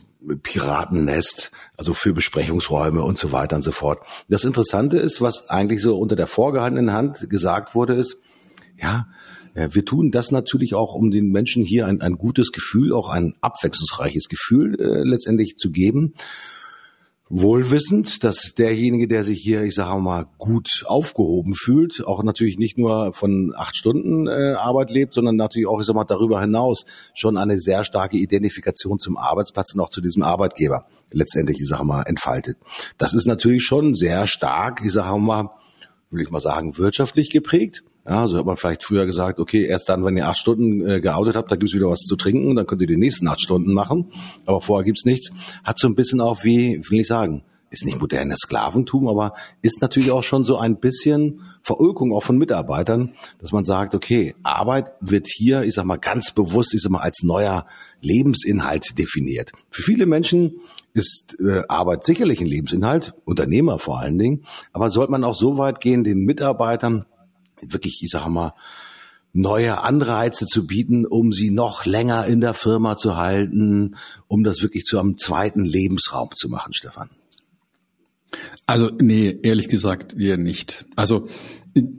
Piratennest, 0.43 1.51
also 1.75 1.93
für 1.93 2.13
Besprechungsräume 2.13 3.03
und 3.03 3.19
so 3.19 3.31
weiter 3.31 3.57
und 3.57 3.63
so 3.63 3.71
fort. 3.71 3.99
Das 4.29 4.45
Interessante 4.45 4.97
ist, 4.97 5.21
was 5.21 5.49
eigentlich 5.49 5.81
so 5.81 5.97
unter 5.97 6.15
der 6.15 6.27
vorgehaltenen 6.27 6.93
Hand 6.93 7.29
gesagt 7.29 7.75
wurde, 7.75 7.93
ist, 7.93 8.17
ja, 8.81 9.07
wir 9.53 9.85
tun 9.85 10.11
das 10.11 10.31
natürlich 10.31 10.73
auch, 10.73 10.95
um 10.95 11.11
den 11.11 11.29
Menschen 11.29 11.63
hier 11.63 11.85
ein, 11.85 12.01
ein 12.01 12.17
gutes 12.17 12.51
Gefühl, 12.51 12.93
auch 12.93 13.09
ein 13.09 13.35
abwechslungsreiches 13.41 14.27
Gefühl 14.27 14.79
äh, 14.79 15.03
letztendlich 15.03 15.57
zu 15.57 15.71
geben 15.71 16.13
wohlwissend, 17.35 18.23
dass 18.23 18.53
derjenige, 18.53 19.07
der 19.07 19.23
sich 19.23 19.41
hier, 19.41 19.63
ich 19.63 19.73
sage 19.73 19.99
mal, 19.99 20.27
gut 20.37 20.83
aufgehoben 20.85 21.55
fühlt, 21.55 22.05
auch 22.05 22.23
natürlich 22.23 22.59
nicht 22.59 22.77
nur 22.77 23.11
von 23.13 23.53
acht 23.57 23.75
Stunden 23.75 24.27
äh, 24.27 24.53
Arbeit 24.53 24.91
lebt, 24.91 25.15
sondern 25.15 25.35
natürlich 25.35 25.67
auch, 25.67 25.79
ich 25.79 25.87
sag 25.87 25.95
mal, 25.95 26.03
darüber 26.03 26.39
hinaus 26.39 26.85
schon 27.15 27.37
eine 27.37 27.59
sehr 27.59 27.83
starke 27.83 28.17
Identifikation 28.17 28.99
zum 28.99 29.17
Arbeitsplatz 29.17 29.73
und 29.73 29.81
auch 29.81 29.89
zu 29.89 29.99
diesem 29.99 30.21
Arbeitgeber 30.21 30.85
letztendlich, 31.11 31.59
ich 31.59 31.67
sage 31.67 31.85
mal, 31.85 32.03
entfaltet. 32.03 32.57
Das 32.99 33.15
ist 33.15 33.25
natürlich 33.25 33.63
schon 33.63 33.95
sehr 33.95 34.27
stark, 34.27 34.81
ich 34.85 34.93
sage 34.93 35.17
mal, 35.19 35.49
will 36.11 36.21
ich 36.21 36.29
mal 36.29 36.39
sagen, 36.39 36.77
wirtschaftlich 36.77 37.31
geprägt. 37.31 37.83
Ja, 38.05 38.27
so 38.27 38.37
hat 38.37 38.45
man 38.45 38.57
vielleicht 38.57 38.83
früher 38.83 39.05
gesagt, 39.05 39.39
okay, 39.39 39.65
erst 39.65 39.87
dann, 39.87 40.03
wenn 40.03 40.17
ihr 40.17 40.27
acht 40.27 40.37
Stunden 40.37 40.85
äh, 40.85 40.99
geoutet 40.99 41.37
habt, 41.37 41.51
da 41.51 41.55
gibt's 41.55 41.73
wieder 41.73 41.87
was 41.87 41.99
zu 41.99 42.17
trinken, 42.17 42.55
dann 42.55 42.67
könnt 42.67 42.81
ihr 42.81 42.87
die 42.87 42.97
nächsten 42.97 43.27
acht 43.27 43.41
Stunden 43.41 43.73
machen. 43.73 44.11
Aber 44.45 44.59
vorher 44.59 44.83
gibt's 44.83 45.05
nichts. 45.05 45.31
Hat 45.63 45.79
so 45.79 45.87
ein 45.87 45.95
bisschen 45.95 46.19
auch 46.19 46.43
wie, 46.43 46.81
will 46.89 46.99
ich 46.99 47.07
sagen, 47.07 47.43
ist 47.73 47.85
nicht 47.85 47.99
modernes 47.99 48.39
Sklaventum, 48.39 49.07
aber 49.07 49.33
ist 49.63 49.81
natürlich 49.81 50.11
auch 50.11 50.21
schon 50.21 50.45
so 50.45 50.57
ein 50.57 50.79
bisschen 50.79 51.41
Verulkung 51.63 52.13
auch 52.13 52.21
von 52.21 52.37
Mitarbeitern, 52.37 53.13
dass 53.39 53.51
man 53.51 53.65
sagt, 53.65 53.95
okay, 53.95 54.35
Arbeit 54.43 54.93
wird 55.01 55.27
hier, 55.27 55.63
ich 55.63 55.73
sag 55.73 55.85
mal, 55.85 55.97
ganz 55.97 56.31
bewusst, 56.31 56.73
ich 56.75 56.81
sag 56.81 56.91
mal, 56.91 57.01
als 57.01 57.23
neuer 57.23 57.65
Lebensinhalt 57.99 58.99
definiert. 58.99 59.53
Für 59.71 59.81
viele 59.81 60.05
Menschen 60.05 60.59
ist 60.93 61.35
äh, 61.39 61.63
Arbeit 61.67 62.03
sicherlich 62.03 62.41
ein 62.41 62.47
Lebensinhalt, 62.47 63.15
Unternehmer 63.25 63.79
vor 63.79 63.99
allen 63.99 64.19
Dingen, 64.19 64.43
aber 64.71 64.91
sollte 64.91 65.11
man 65.11 65.23
auch 65.23 65.35
so 65.35 65.57
weit 65.57 65.79
gehen, 65.79 66.03
den 66.03 66.19
Mitarbeitern 66.19 67.05
wirklich, 67.69 68.01
ich 68.03 68.09
sage 68.09 68.29
mal, 68.29 68.53
neue 69.33 69.81
Anreize 69.81 70.45
zu 70.45 70.67
bieten, 70.67 71.05
um 71.05 71.33
sie 71.33 71.49
noch 71.49 71.85
länger 71.85 72.25
in 72.27 72.39
der 72.39 72.53
Firma 72.53 72.97
zu 72.97 73.17
halten, 73.17 73.95
um 74.27 74.43
das 74.43 74.61
wirklich 74.61 74.85
zu 74.85 74.99
einem 74.99 75.17
zweiten 75.17 75.65
Lebensraum 75.65 76.29
zu 76.35 76.49
machen, 76.49 76.73
Stefan? 76.73 77.09
Also 78.65 78.89
nee, 78.99 79.37
ehrlich 79.43 79.67
gesagt, 79.67 80.17
wir 80.17 80.37
nicht. 80.37 80.85
Also 80.95 81.27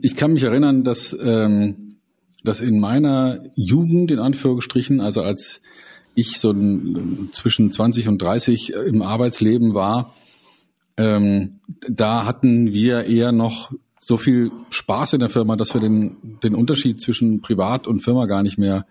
ich 0.01 0.15
kann 0.15 0.33
mich 0.33 0.43
erinnern, 0.43 0.83
dass, 0.83 1.15
ähm, 1.21 1.97
dass 2.43 2.61
in 2.61 2.79
meiner 2.79 3.43
Jugend, 3.55 4.11
in 4.11 4.19
Anführungsstrichen, 4.19 5.01
also 5.01 5.21
als 5.21 5.61
ich 6.15 6.39
so 6.39 6.53
zwischen 7.31 7.71
20 7.71 8.07
und 8.07 8.21
30 8.21 8.73
im 8.73 9.01
Arbeitsleben 9.01 9.73
war, 9.73 10.15
ähm, 10.97 11.59
da 11.89 12.25
hatten 12.25 12.73
wir 12.73 13.03
eher 13.03 13.33
noch 13.33 13.73
so 14.05 14.17
viel 14.17 14.51
Spaß 14.69 15.13
in 15.13 15.19
der 15.19 15.29
Firma, 15.29 15.55
dass 15.55 15.73
wir 15.73 15.81
den, 15.81 16.17
den 16.43 16.53
Unterschied 16.53 17.01
zwischen 17.01 17.41
Privat 17.41 17.87
und 17.87 18.01
Firma 18.01 18.27
gar 18.27 18.43
nicht 18.43 18.59
mehr 18.59 18.85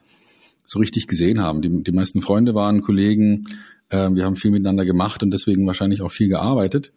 so 0.67 0.81
richtig 0.81 1.07
gesehen 1.07 1.41
haben. 1.41 1.63
Die, 1.63 1.85
die 1.85 1.93
meisten 1.93 2.21
Freunde 2.21 2.57
waren 2.57 2.83
Kollegen, 2.83 3.45
äh, 3.91 4.11
wir 4.11 4.25
haben 4.25 4.35
viel 4.35 4.51
miteinander 4.51 4.85
gemacht 4.85 5.23
und 5.23 5.31
deswegen 5.31 5.69
wahrscheinlich 5.69 6.03
auch 6.03 6.11
viel 6.11 6.29
gearbeitet. 6.29 6.93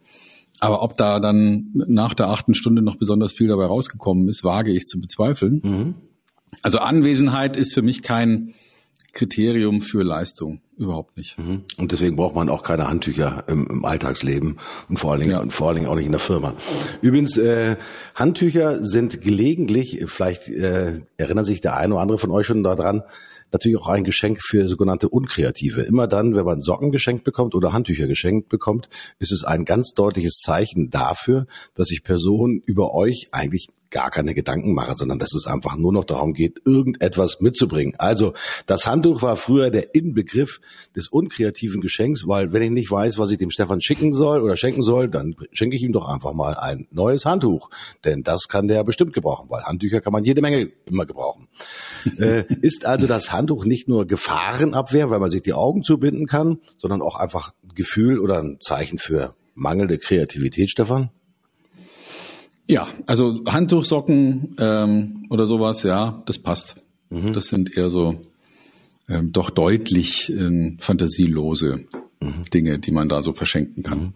Aber 0.58 0.82
ob 0.82 0.96
da 0.96 1.20
dann 1.20 1.70
nach 1.72 2.12
der 2.12 2.28
achten 2.28 2.54
Stunde 2.54 2.82
noch 2.82 2.96
besonders 2.96 3.32
viel 3.32 3.46
dabei 3.46 3.66
rausgekommen 3.66 4.28
ist, 4.28 4.42
wage 4.42 4.72
ich 4.72 4.86
zu 4.86 5.00
bezweifeln. 5.00 5.60
Mhm. 5.62 5.94
Also 6.62 6.78
Anwesenheit 6.78 7.56
ist 7.56 7.72
für 7.72 7.82
mich 7.82 8.02
kein 8.02 8.52
Kriterium 9.12 9.80
für 9.80 10.02
Leistung. 10.02 10.60
Überhaupt 10.78 11.16
nicht. 11.16 11.36
Mhm. 11.38 11.64
Und 11.76 11.90
deswegen 11.90 12.14
braucht 12.14 12.36
man 12.36 12.48
auch 12.48 12.62
keine 12.62 12.88
Handtücher 12.88 13.44
im, 13.48 13.66
im 13.66 13.84
Alltagsleben 13.84 14.58
und 14.88 14.98
vor 14.98 15.10
allen 15.10 15.20
Dingen 15.20 15.32
ja. 15.32 15.40
und 15.40 15.52
vor 15.52 15.68
allen 15.68 15.76
Dingen 15.76 15.88
auch 15.88 15.96
nicht 15.96 16.06
in 16.06 16.12
der 16.12 16.20
Firma. 16.20 16.54
Übrigens, 17.02 17.36
äh, 17.36 17.76
Handtücher 18.14 18.84
sind 18.84 19.20
gelegentlich, 19.20 20.04
vielleicht 20.06 20.48
äh, 20.48 21.00
erinnern 21.16 21.44
sich 21.44 21.60
der 21.60 21.76
eine 21.76 21.94
oder 21.94 22.02
andere 22.02 22.18
von 22.18 22.30
euch 22.30 22.46
schon 22.46 22.62
daran, 22.62 23.02
natürlich 23.52 23.78
auch 23.78 23.88
ein 23.88 24.04
Geschenk 24.04 24.40
für 24.40 24.68
sogenannte 24.68 25.08
Unkreative. 25.08 25.82
Immer 25.82 26.06
dann, 26.06 26.36
wenn 26.36 26.44
man 26.44 26.60
Socken 26.60 26.92
geschenkt 26.92 27.24
bekommt 27.24 27.54
oder 27.54 27.72
Handtücher 27.72 28.06
geschenkt 28.06 28.48
bekommt, 28.48 28.88
ist 29.18 29.32
es 29.32 29.42
ein 29.42 29.64
ganz 29.64 29.94
deutliches 29.94 30.38
Zeichen 30.38 30.90
dafür, 30.90 31.46
dass 31.74 31.88
sich 31.88 32.04
Personen 32.04 32.62
über 32.64 32.94
euch 32.94 33.28
eigentlich 33.32 33.68
gar 33.90 34.10
keine 34.10 34.34
Gedanken 34.34 34.74
mache, 34.74 34.94
sondern 34.96 35.18
dass 35.18 35.34
es 35.34 35.46
einfach 35.46 35.76
nur 35.76 35.92
noch 35.92 36.04
darum 36.04 36.34
geht, 36.34 36.60
irgendetwas 36.64 37.40
mitzubringen. 37.40 37.94
Also 37.98 38.32
das 38.66 38.86
Handtuch 38.86 39.22
war 39.22 39.36
früher 39.36 39.70
der 39.70 39.94
Inbegriff 39.94 40.60
des 40.94 41.08
unkreativen 41.08 41.80
Geschenks, 41.80 42.26
weil 42.26 42.52
wenn 42.52 42.62
ich 42.62 42.70
nicht 42.70 42.90
weiß, 42.90 43.18
was 43.18 43.30
ich 43.30 43.38
dem 43.38 43.50
Stefan 43.50 43.80
schicken 43.80 44.12
soll 44.12 44.42
oder 44.42 44.56
schenken 44.56 44.82
soll, 44.82 45.08
dann 45.08 45.36
schenke 45.52 45.76
ich 45.76 45.82
ihm 45.82 45.92
doch 45.92 46.08
einfach 46.08 46.32
mal 46.32 46.54
ein 46.54 46.86
neues 46.90 47.24
Handtuch. 47.24 47.70
Denn 48.04 48.22
das 48.22 48.48
kann 48.48 48.68
der 48.68 48.84
bestimmt 48.84 49.12
gebrauchen, 49.12 49.46
weil 49.48 49.62
Handtücher 49.62 50.00
kann 50.00 50.12
man 50.12 50.24
jede 50.24 50.40
Menge 50.40 50.70
immer 50.86 51.06
gebrauchen. 51.06 51.48
äh, 52.18 52.44
ist 52.60 52.86
also 52.86 53.06
das 53.06 53.32
Handtuch 53.32 53.64
nicht 53.64 53.88
nur 53.88 54.06
Gefahrenabwehr, 54.06 55.10
weil 55.10 55.20
man 55.20 55.30
sich 55.30 55.42
die 55.42 55.54
Augen 55.54 55.82
zubinden 55.82 56.26
kann, 56.26 56.58
sondern 56.78 57.02
auch 57.02 57.16
einfach 57.16 57.52
ein 57.64 57.74
Gefühl 57.74 58.18
oder 58.18 58.38
ein 58.38 58.58
Zeichen 58.60 58.98
für 58.98 59.34
mangelnde 59.54 59.98
Kreativität, 59.98 60.70
Stefan? 60.70 61.10
Ja, 62.68 62.86
also 63.06 63.40
Handtuchsocken 63.46 64.56
ähm, 64.58 65.26
oder 65.30 65.46
sowas, 65.46 65.82
ja, 65.82 66.22
das 66.26 66.38
passt. 66.38 66.76
Mhm. 67.08 67.32
Das 67.32 67.46
sind 67.46 67.74
eher 67.76 67.88
so 67.88 68.20
ähm, 69.08 69.32
doch 69.32 69.48
deutlich 69.48 70.30
ähm, 70.30 70.76
fantasielose 70.78 71.80
mhm. 72.20 72.42
Dinge, 72.52 72.78
die 72.78 72.92
man 72.92 73.08
da 73.08 73.22
so 73.22 73.32
verschenken 73.32 73.82
kann. 73.82 74.00
Mhm. 74.00 74.12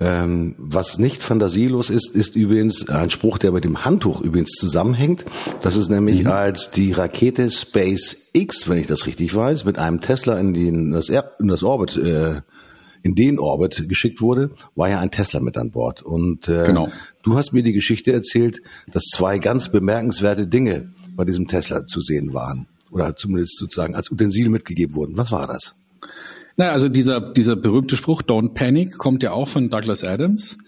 Ähm, 0.00 0.54
was 0.58 0.98
nicht 0.98 1.22
fantasielos 1.22 1.90
ist, 1.90 2.08
ist 2.14 2.34
übrigens 2.34 2.88
ein 2.88 3.10
Spruch, 3.10 3.36
der 3.36 3.52
mit 3.52 3.64
dem 3.64 3.84
Handtuch 3.84 4.22
übrigens 4.22 4.52
zusammenhängt. 4.52 5.26
Das 5.60 5.76
ist 5.76 5.90
nämlich, 5.90 6.24
mhm. 6.24 6.30
als 6.30 6.70
die 6.70 6.92
Rakete 6.92 7.50
SpaceX, 7.50 8.68
wenn 8.68 8.78
ich 8.78 8.86
das 8.86 9.06
richtig 9.06 9.34
weiß, 9.34 9.64
mit 9.66 9.78
einem 9.78 10.00
Tesla 10.00 10.38
in, 10.38 10.54
den, 10.54 10.92
das, 10.92 11.10
er 11.10 11.32
in 11.38 11.48
das 11.48 11.62
Orbit 11.62 11.98
äh, 11.98 12.40
in 13.02 13.14
den 13.14 13.38
Orbit 13.38 13.88
geschickt 13.88 14.20
wurde, 14.20 14.50
war 14.74 14.88
ja 14.88 15.00
ein 15.00 15.10
Tesla 15.10 15.40
mit 15.40 15.56
an 15.56 15.70
Bord. 15.70 16.02
Und 16.02 16.48
äh, 16.48 16.64
genau. 16.64 16.88
du 17.22 17.36
hast 17.36 17.52
mir 17.52 17.62
die 17.62 17.72
Geschichte 17.72 18.12
erzählt, 18.12 18.62
dass 18.90 19.04
zwei 19.04 19.38
ganz 19.38 19.70
bemerkenswerte 19.70 20.46
Dinge 20.46 20.92
bei 21.16 21.24
diesem 21.24 21.48
Tesla 21.48 21.86
zu 21.86 22.00
sehen 22.00 22.32
waren. 22.32 22.66
Oder 22.90 23.16
zumindest 23.16 23.56
sozusagen 23.56 23.94
als 23.94 24.10
Utensil 24.10 24.48
mitgegeben 24.50 24.94
wurden. 24.94 25.16
Was 25.16 25.32
war 25.32 25.46
das? 25.46 25.74
Naja, 26.56 26.72
also 26.72 26.88
dieser, 26.88 27.32
dieser 27.32 27.56
berühmte 27.56 27.96
Spruch, 27.96 28.22
Don't 28.22 28.52
Panic, 28.52 28.98
kommt 28.98 29.22
ja 29.22 29.32
auch 29.32 29.48
von 29.48 29.70
Douglas 29.70 30.04
Adams 30.04 30.58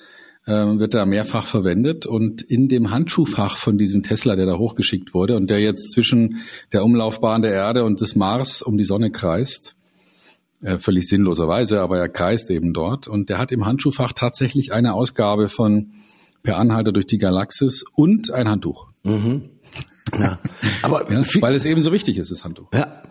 ähm, 0.46 0.78
wird 0.78 0.94
da 0.94 1.06
mehrfach 1.06 1.46
verwendet 1.46 2.06
und 2.06 2.42
in 2.42 2.68
dem 2.68 2.90
Handschuhfach 2.90 3.56
von 3.56 3.78
diesem 3.78 4.02
Tesla, 4.02 4.36
der 4.36 4.46
da 4.46 4.58
hochgeschickt 4.58 5.14
wurde 5.14 5.36
und 5.36 5.48
der 5.48 5.60
jetzt 5.60 5.92
zwischen 5.92 6.38
der 6.72 6.84
Umlaufbahn 6.84 7.42
der 7.42 7.52
Erde 7.52 7.84
und 7.84 8.00
des 8.00 8.14
Mars 8.14 8.62
um 8.62 8.76
die 8.76 8.84
Sonne 8.84 9.10
kreist, 9.10 9.74
äh, 10.64 10.78
völlig 10.78 11.06
sinnloserweise, 11.08 11.80
aber 11.80 11.98
er 11.98 12.08
kreist 12.08 12.50
eben 12.50 12.72
dort. 12.72 13.06
Und 13.06 13.28
der 13.28 13.38
hat 13.38 13.52
im 13.52 13.66
Handschuhfach 13.66 14.12
tatsächlich 14.12 14.72
eine 14.72 14.94
Ausgabe 14.94 15.48
von 15.48 15.92
Per 16.42 16.58
Anhalter 16.58 16.92
durch 16.92 17.06
die 17.06 17.18
Galaxis 17.18 17.84
und 17.94 18.30
ein 18.30 18.48
Handtuch. 18.48 18.88
Mhm. 19.02 19.50
Ja, 20.18 20.38
aber 20.82 21.10
ja, 21.12 21.22
viel, 21.22 21.40
weil 21.42 21.54
es 21.54 21.64
eben 21.64 21.82
so 21.82 21.92
wichtig 21.92 22.18
ist, 22.18 22.30
das 22.30 22.44
Handtuch. 22.44 22.68
Ja, 22.74 23.02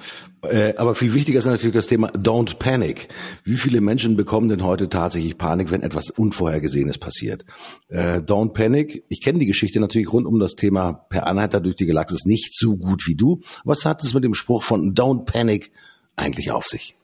äh, 0.43 0.75
aber 0.75 0.95
viel 0.95 1.13
wichtiger 1.13 1.39
ist 1.39 1.45
natürlich 1.45 1.75
das 1.75 1.87
Thema 1.87 2.11
Don't 2.11 2.57
Panic. 2.57 3.07
Wie 3.43 3.55
viele 3.55 3.81
Menschen 3.81 4.15
bekommen 4.15 4.49
denn 4.49 4.63
heute 4.63 4.89
tatsächlich 4.89 5.37
Panik, 5.37 5.71
wenn 5.71 5.81
etwas 5.81 6.11
Unvorhergesehenes 6.11 6.97
passiert? 6.97 7.45
Äh, 7.89 8.17
Don't 8.17 8.53
Panic. 8.53 9.03
Ich 9.09 9.21
kenne 9.21 9.39
die 9.39 9.47
Geschichte 9.47 9.79
natürlich 9.79 10.11
rund 10.13 10.27
um 10.27 10.39
das 10.39 10.53
Thema 10.53 10.93
Per 10.93 11.25
Anhalter 11.27 11.59
durch 11.59 11.75
die 11.75 11.85
Galaxis 11.85 12.25
nicht 12.25 12.57
so 12.57 12.77
gut 12.77 13.07
wie 13.07 13.15
du. 13.15 13.41
Was 13.63 13.85
hat 13.85 14.03
es 14.03 14.13
mit 14.13 14.23
dem 14.23 14.33
Spruch 14.33 14.63
von 14.63 14.93
Don't 14.93 15.25
Panic 15.25 15.71
eigentlich 16.15 16.51
auf 16.51 16.65
sich? 16.65 16.95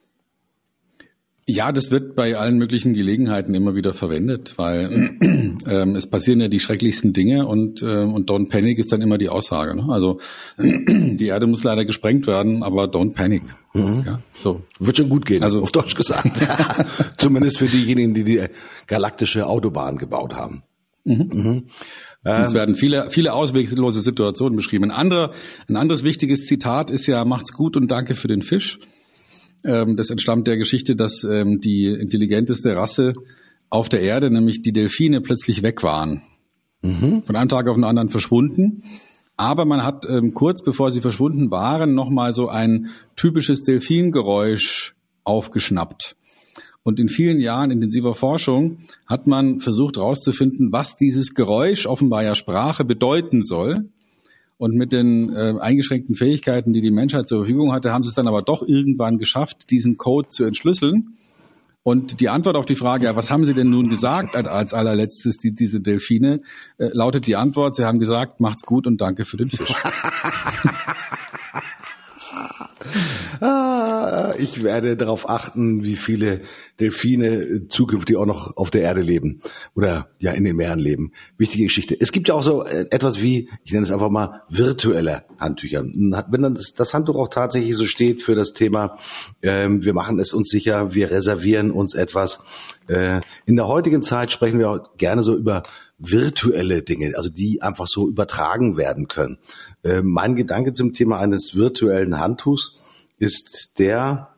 Ja, 1.49 1.71
das 1.71 1.89
wird 1.89 2.15
bei 2.15 2.37
allen 2.37 2.59
möglichen 2.59 2.93
Gelegenheiten 2.93 3.55
immer 3.55 3.73
wieder 3.73 3.95
verwendet, 3.95 4.53
weil 4.57 5.15
ähm, 5.67 5.95
es 5.95 6.05
passieren 6.05 6.39
ja 6.41 6.47
die 6.47 6.59
schrecklichsten 6.59 7.11
Dinge 7.11 7.47
und, 7.47 7.81
äh, 7.81 8.03
und 8.03 8.29
Don't 8.29 8.49
Panic 8.49 8.77
ist 8.77 8.91
dann 8.91 9.01
immer 9.01 9.17
die 9.17 9.29
Aussage. 9.29 9.75
Ne? 9.75 9.87
Also 9.89 10.19
die 10.59 11.25
Erde 11.25 11.47
muss 11.47 11.63
leider 11.63 11.85
gesprengt 11.85 12.27
werden, 12.27 12.61
aber 12.61 12.83
Don't 12.83 13.15
Panic. 13.15 13.41
Mhm. 13.73 14.03
Ja, 14.05 14.19
so. 14.39 14.61
Wird 14.77 14.97
schon 14.97 15.09
gut 15.09 15.25
gehen, 15.25 15.41
also 15.41 15.63
auf 15.63 15.71
Deutsch 15.71 15.95
gesagt. 15.95 16.29
Zumindest 17.17 17.57
für 17.57 17.65
diejenigen, 17.65 18.13
die 18.13 18.23
die 18.23 18.45
galaktische 18.85 19.47
Autobahn 19.47 19.97
gebaut 19.97 20.35
haben. 20.35 20.61
Mhm. 21.03 21.29
Mhm. 21.33 21.63
Es 22.21 22.53
werden 22.53 22.75
viele, 22.75 23.09
viele 23.09 23.33
ausweglose 23.33 24.01
Situationen 24.01 24.55
beschrieben. 24.55 24.83
Ein, 24.85 24.91
anderer, 24.91 25.31
ein 25.67 25.77
anderes 25.77 26.03
wichtiges 26.03 26.45
Zitat 26.45 26.91
ist 26.91 27.07
ja, 27.07 27.25
macht's 27.25 27.53
gut 27.53 27.75
und 27.75 27.89
danke 27.89 28.13
für 28.13 28.27
den 28.27 28.43
Fisch. 28.43 28.77
Ähm, 29.63 29.95
das 29.95 30.09
entstammt 30.09 30.47
der 30.47 30.57
Geschichte, 30.57 30.95
dass 30.95 31.23
ähm, 31.23 31.59
die 31.61 31.87
intelligenteste 31.87 32.75
Rasse 32.75 33.13
auf 33.69 33.89
der 33.89 34.01
Erde, 34.01 34.31
nämlich 34.31 34.61
die 34.61 34.73
Delfine, 34.73 35.21
plötzlich 35.21 35.61
weg 35.63 35.83
waren. 35.83 36.23
Mhm. 36.81 37.23
Von 37.25 37.35
einem 37.35 37.49
Tag 37.49 37.67
auf 37.67 37.75
den 37.75 37.83
anderen 37.83 38.09
verschwunden. 38.09 38.83
Aber 39.37 39.65
man 39.65 39.83
hat 39.83 40.05
ähm, 40.09 40.33
kurz 40.33 40.61
bevor 40.61 40.91
sie 40.91 41.01
verschwunden 41.01 41.49
waren, 41.51 41.93
nochmal 41.93 42.33
so 42.33 42.49
ein 42.49 42.89
typisches 43.15 43.63
Delfingeräusch 43.63 44.95
aufgeschnappt. 45.23 46.17
Und 46.83 46.99
in 46.99 47.09
vielen 47.09 47.39
Jahren 47.39 47.71
intensiver 47.71 48.15
Forschung 48.15 48.77
hat 49.05 49.27
man 49.27 49.59
versucht 49.59 49.97
herauszufinden, 49.97 50.71
was 50.71 50.97
dieses 50.97 51.35
Geräusch, 51.35 51.85
offenbar 51.85 52.23
ja 52.23 52.35
Sprache, 52.35 52.83
bedeuten 52.83 53.43
soll. 53.43 53.89
Und 54.59 54.75
mit 54.75 54.91
den 54.91 55.33
äh, 55.33 55.53
eingeschränkten 55.57 56.15
Fähigkeiten, 56.15 56.73
die 56.73 56.81
die 56.81 56.91
Menschheit 56.91 57.29
zur 57.29 57.39
Verfügung 57.39 57.71
hatte, 57.71 57.93
haben 57.93 58.03
sie 58.03 58.09
es 58.09 58.15
dann 58.15 58.27
aber 58.27 58.41
doch 58.41 58.61
irgendwann 58.61 59.17
geschafft, 59.17 59.71
diesen 59.71 59.97
Code 59.97 60.27
zu 60.27 60.43
entschlüsseln. 60.43 61.15
Und 61.81 62.19
die 62.19 62.27
Antwort 62.27 62.57
auf 62.57 62.65
die 62.65 62.75
Frage, 62.75 63.05
ja, 63.05 63.15
was 63.15 63.31
haben 63.31 63.45
Sie 63.45 63.53
denn 63.53 63.69
nun 63.69 63.89
gesagt 63.89 64.35
als 64.35 64.73
allerletztes, 64.73 65.37
die, 65.37 65.55
diese 65.55 65.79
Delfine, 65.79 66.41
äh, 66.77 66.89
lautet 66.91 67.25
die 67.25 67.37
Antwort, 67.37 67.73
Sie 67.73 67.85
haben 67.85 67.99
gesagt, 67.99 68.41
macht's 68.41 68.63
gut 68.63 68.85
und 68.85 68.99
danke 68.99 69.23
für 69.23 69.37
den 69.37 69.49
Fisch. 69.49 69.73
ich 74.39 74.63
werde 74.63 74.97
darauf 74.97 75.29
achten, 75.29 75.83
wie 75.83 75.95
viele 75.95 76.41
Delfine 76.79 77.67
zukünftig 77.69 78.17
auch 78.17 78.25
noch 78.25 78.55
auf 78.57 78.71
der 78.71 78.81
Erde 78.81 79.01
leben 79.01 79.41
oder 79.75 80.09
ja 80.19 80.31
in 80.31 80.43
den 80.43 80.55
Meeren 80.55 80.79
leben. 80.79 81.11
Wichtige 81.37 81.65
Geschichte. 81.65 81.95
Es 81.99 82.11
gibt 82.11 82.27
ja 82.27 82.33
auch 82.33 82.43
so 82.43 82.63
äh, 82.63 82.85
etwas 82.91 83.21
wie, 83.21 83.49
ich 83.63 83.71
nenne 83.71 83.83
es 83.83 83.91
einfach 83.91 84.09
mal 84.09 84.41
virtuelle 84.49 85.23
Handtücher. 85.39 85.83
Wenn 85.83 86.41
dann 86.41 86.59
das 86.75 86.93
Handtuch 86.93 87.15
auch 87.15 87.29
tatsächlich 87.29 87.75
so 87.75 87.85
steht 87.85 88.23
für 88.23 88.35
das 88.35 88.53
Thema, 88.53 88.97
ähm, 89.41 89.83
wir 89.83 89.93
machen 89.93 90.19
es 90.19 90.33
uns 90.33 90.49
sicher, 90.49 90.93
wir 90.95 91.11
reservieren 91.11 91.71
uns 91.71 91.93
etwas. 91.93 92.41
Äh, 92.87 93.21
in 93.45 93.55
der 93.55 93.67
heutigen 93.67 94.01
Zeit 94.01 94.31
sprechen 94.31 94.59
wir 94.59 94.69
auch 94.69 94.97
gerne 94.97 95.23
so 95.23 95.35
über 95.35 95.63
virtuelle 95.99 96.81
Dinge, 96.81 97.11
also 97.15 97.29
die 97.29 97.61
einfach 97.61 97.87
so 97.87 98.07
übertragen 98.07 98.77
werden 98.77 99.07
können. 99.07 99.37
Äh, 99.83 100.01
mein 100.01 100.35
Gedanke 100.35 100.73
zum 100.73 100.93
Thema 100.93 101.19
eines 101.19 101.55
virtuellen 101.55 102.19
Handtuchs 102.19 102.79
ist 103.19 103.77
der, 103.77 104.29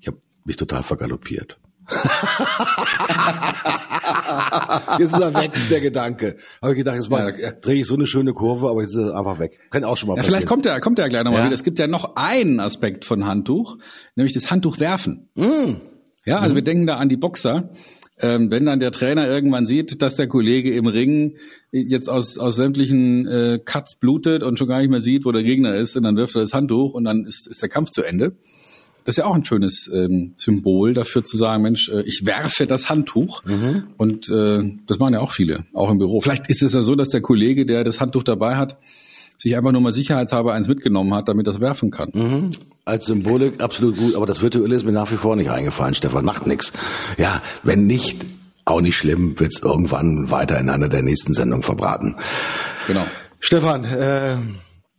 ich 0.00 0.08
habe 0.08 0.20
mich 0.44 0.56
total 0.56 0.82
vergaloppiert. 0.82 1.60
jetzt 4.98 5.12
ist 5.12 5.20
er 5.20 5.34
weg, 5.34 5.52
der 5.70 5.80
Gedanke. 5.80 6.36
Habe 6.62 6.72
ich 6.72 6.78
gedacht, 6.78 6.96
jetzt 6.96 7.10
mal 7.10 7.34
ja. 7.38 7.52
drehe 7.52 7.80
ich 7.80 7.86
so 7.86 7.94
eine 7.94 8.06
schöne 8.06 8.32
Kurve, 8.32 8.68
aber 8.68 8.82
jetzt 8.82 8.92
ist 8.92 8.98
er 8.98 9.16
einfach 9.16 9.38
weg. 9.38 9.60
Kann 9.70 9.84
auch 9.84 9.96
schon 9.96 10.08
mal 10.08 10.14
ja, 10.14 10.18
passieren. 10.18 10.34
Vielleicht 10.34 10.48
kommt 10.48 10.66
er, 10.66 10.80
kommt 10.80 10.98
er 10.98 11.08
gleich 11.08 11.24
nochmal 11.24 11.40
ja. 11.40 11.46
wieder. 11.46 11.54
Es 11.54 11.64
gibt 11.64 11.78
ja 11.78 11.86
noch 11.86 12.16
einen 12.16 12.60
Aspekt 12.60 13.04
von 13.04 13.26
Handtuch, 13.26 13.78
nämlich 14.14 14.34
das 14.34 14.50
Handtuch 14.50 14.78
werfen. 14.78 15.28
Mm. 15.34 15.76
Ja, 16.24 16.38
also 16.38 16.52
mm. 16.52 16.56
wir 16.56 16.62
denken 16.62 16.86
da 16.86 16.96
an 16.96 17.08
die 17.08 17.16
Boxer 17.16 17.70
ähm, 18.20 18.50
wenn 18.50 18.66
dann 18.66 18.80
der 18.80 18.90
Trainer 18.90 19.26
irgendwann 19.26 19.66
sieht, 19.66 20.02
dass 20.02 20.16
der 20.16 20.28
Kollege 20.28 20.72
im 20.74 20.86
Ring 20.86 21.36
jetzt 21.72 22.08
aus, 22.08 22.38
aus 22.38 22.56
sämtlichen 22.56 23.26
äh, 23.26 23.58
Cuts 23.64 23.96
blutet 23.96 24.42
und 24.42 24.58
schon 24.58 24.68
gar 24.68 24.80
nicht 24.80 24.90
mehr 24.90 25.00
sieht, 25.00 25.24
wo 25.24 25.32
der 25.32 25.42
Gegner 25.42 25.74
ist, 25.74 25.96
und 25.96 26.02
dann 26.02 26.16
wirft 26.16 26.34
er 26.34 26.42
das 26.42 26.52
Handtuch 26.52 26.94
und 26.94 27.04
dann 27.04 27.24
ist, 27.24 27.46
ist 27.46 27.62
der 27.62 27.68
Kampf 27.68 27.90
zu 27.90 28.02
Ende. 28.02 28.36
Das 29.04 29.14
ist 29.14 29.18
ja 29.18 29.26
auch 29.26 29.34
ein 29.34 29.44
schönes 29.44 29.90
ähm, 29.92 30.34
Symbol 30.36 30.92
dafür 30.92 31.24
zu 31.24 31.36
sagen, 31.36 31.62
Mensch, 31.62 31.88
äh, 31.88 32.02
ich 32.02 32.26
werfe 32.26 32.66
das 32.66 32.90
Handtuch. 32.90 33.42
Mhm. 33.44 33.84
Und 33.96 34.28
äh, 34.28 34.62
das 34.86 34.98
machen 34.98 35.14
ja 35.14 35.20
auch 35.20 35.32
viele, 35.32 35.64
auch 35.72 35.90
im 35.90 35.98
Büro. 35.98 36.20
Vielleicht 36.20 36.50
ist 36.50 36.62
es 36.62 36.74
ja 36.74 36.82
so, 36.82 36.94
dass 36.94 37.08
der 37.08 37.22
Kollege, 37.22 37.64
der 37.64 37.82
das 37.84 38.00
Handtuch 38.00 38.22
dabei 38.22 38.56
hat, 38.56 38.78
sich 39.38 39.56
einfach 39.56 39.72
nur 39.72 39.80
mal 39.80 39.92
sicherheitshalber 39.92 40.52
eins 40.52 40.68
mitgenommen 40.68 41.14
hat, 41.14 41.28
damit 41.28 41.46
das 41.46 41.60
werfen 41.60 41.90
kann. 41.90 42.10
Mhm. 42.12 42.50
Als 42.90 43.06
Symbolik 43.06 43.62
absolut 43.62 43.96
gut, 43.96 44.16
aber 44.16 44.26
das 44.26 44.42
Virtuelle 44.42 44.74
ist 44.74 44.84
mir 44.84 44.90
nach 44.90 45.12
wie 45.12 45.16
vor 45.16 45.36
nicht 45.36 45.48
eingefallen, 45.48 45.94
Stefan. 45.94 46.24
Macht 46.24 46.48
nix. 46.48 46.72
Ja, 47.18 47.40
wenn 47.62 47.86
nicht, 47.86 48.26
auch 48.64 48.80
nicht 48.80 48.96
schlimm, 48.96 49.38
wird's 49.38 49.60
irgendwann 49.60 50.28
weiter 50.32 50.58
in 50.58 50.68
einer 50.68 50.88
der 50.88 51.02
nächsten 51.02 51.32
Sendungen 51.32 51.62
verbraten. 51.62 52.16
Genau. 52.88 53.06
Stefan, 53.38 53.84
äh, 53.84 54.38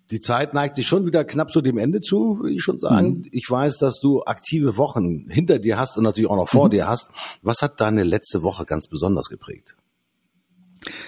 die 0.10 0.22
Zeit 0.22 0.54
neigt 0.54 0.78
sich 0.78 0.88
schon 0.88 1.06
wieder 1.06 1.26
knapp 1.26 1.52
zu 1.52 1.62
dem 1.62 1.78
Ende 1.78 2.00
zu, 2.00 2.40
würde 2.40 2.56
ich 2.56 2.64
schon 2.64 2.80
sagen. 2.80 3.10
Mhm. 3.10 3.26
Ich 3.32 3.52
weiß, 3.52 3.78
dass 3.80 4.00
du 4.00 4.24
aktive 4.24 4.78
Wochen 4.78 5.28
hinter 5.30 5.60
dir 5.60 5.78
hast 5.78 5.98
und 5.98 6.04
natürlich 6.04 6.30
auch 6.30 6.38
noch 6.38 6.48
vor 6.48 6.68
mhm. 6.68 6.72
dir 6.72 6.88
hast. 6.88 7.12
Was 7.42 7.62
hat 7.62 7.82
deine 7.82 8.04
letzte 8.04 8.42
Woche 8.42 8.64
ganz 8.64 8.88
besonders 8.88 9.28
geprägt? 9.28 9.76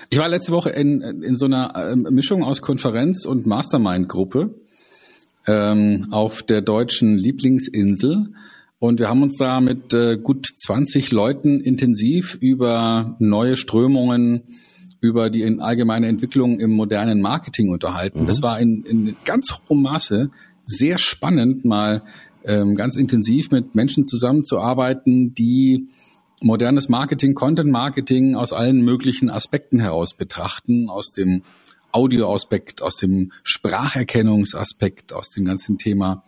Ich 0.09 0.19
war 0.19 0.27
letzte 0.27 0.51
Woche 0.51 0.69
in, 0.69 1.01
in 1.01 1.37
so 1.37 1.45
einer 1.45 1.73
ähm, 1.75 2.07
Mischung 2.11 2.43
aus 2.43 2.61
Konferenz 2.61 3.25
und 3.25 3.45
Mastermind-Gruppe 3.45 4.53
ähm, 5.47 6.07
auf 6.11 6.43
der 6.43 6.61
deutschen 6.61 7.17
Lieblingsinsel. 7.17 8.27
Und 8.79 8.99
wir 8.99 9.07
haben 9.07 9.23
uns 9.23 9.37
da 9.37 9.61
mit 9.61 9.93
äh, 9.93 10.17
gut 10.17 10.45
20 10.45 11.11
Leuten 11.11 11.61
intensiv 11.61 12.35
über 12.39 13.15
neue 13.19 13.55
Strömungen, 13.55 14.43
über 14.99 15.29
die 15.29 15.59
allgemeine 15.59 16.07
Entwicklung 16.07 16.59
im 16.59 16.71
modernen 16.71 17.21
Marketing 17.21 17.69
unterhalten. 17.69 18.23
Mhm. 18.23 18.27
Das 18.27 18.41
war 18.41 18.59
in, 18.59 18.83
in 18.83 19.15
ganz 19.25 19.53
hohem 19.69 19.81
Maße 19.81 20.31
sehr 20.61 20.97
spannend, 20.97 21.65
mal 21.65 22.03
ähm, 22.45 22.75
ganz 22.75 22.95
intensiv 22.95 23.51
mit 23.51 23.75
Menschen 23.75 24.07
zusammenzuarbeiten, 24.07 25.33
die 25.33 25.87
modernes 26.41 26.89
Marketing, 26.89 27.33
Content 27.33 27.71
Marketing 27.71 28.35
aus 28.35 28.53
allen 28.53 28.81
möglichen 28.81 29.29
Aspekten 29.29 29.79
heraus 29.79 30.13
betrachten, 30.13 30.89
aus 30.89 31.11
dem 31.11 31.43
Audioaspekt, 31.93 32.81
aus 32.81 32.97
dem 32.97 33.31
Spracherkennungsaspekt, 33.43 35.13
aus 35.13 35.29
dem 35.29 35.45
ganzen 35.45 35.77
Thema 35.77 36.23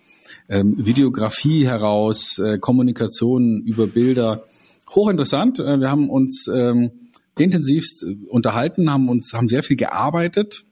ähm, 0.47 0.75
Videografie 0.85 1.65
heraus, 1.65 2.37
äh, 2.39 2.57
Kommunikation 2.59 3.61
über 3.63 3.87
Bilder. 3.87 4.43
Hochinteressant. 4.89 5.59
Äh, 5.59 5.79
wir 5.79 5.89
haben 5.89 6.09
uns 6.09 6.47
ähm, 6.47 6.91
intensivst 7.37 8.05
unterhalten, 8.27 8.89
haben 8.91 9.09
uns, 9.09 9.33
haben 9.33 9.47
sehr 9.47 9.63
viel 9.63 9.75
gearbeitet, 9.75 10.65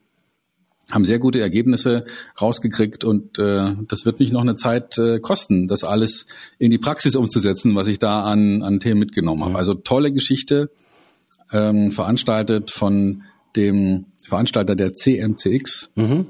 haben 0.89 1.06
sehr 1.06 1.19
gute 1.19 1.41
Ergebnisse 1.41 2.06
rausgekriegt 2.39 3.03
und 3.03 3.39
äh, 3.39 3.75
das 3.88 4.06
wird 4.06 4.19
mich 4.19 4.32
noch 4.32 4.41
eine 4.41 4.56
Zeit 4.56 4.97
äh, 4.97 5.19
kosten, 5.19 5.67
das 5.67 5.84
alles 5.84 6.27
in 6.60 6.71
die 6.71 6.77
Praxis 6.77 7.15
umzusetzen, 7.15 7.75
was 7.75 7.88
ich 7.88 7.99
da 7.99 8.23
an, 8.23 8.62
an 8.62 8.79
Themen 8.79 8.99
mitgenommen 8.99 9.43
habe. 9.43 9.58
Also 9.58 9.73
tolle 9.73 10.12
Geschichte, 10.12 10.69
ähm, 11.51 11.91
veranstaltet 11.91 12.71
von 12.71 13.23
dem 13.55 14.05
Veranstalter 14.27 14.75
der 14.75 14.93
CMCX, 14.93 15.91
mhm. 15.95 16.27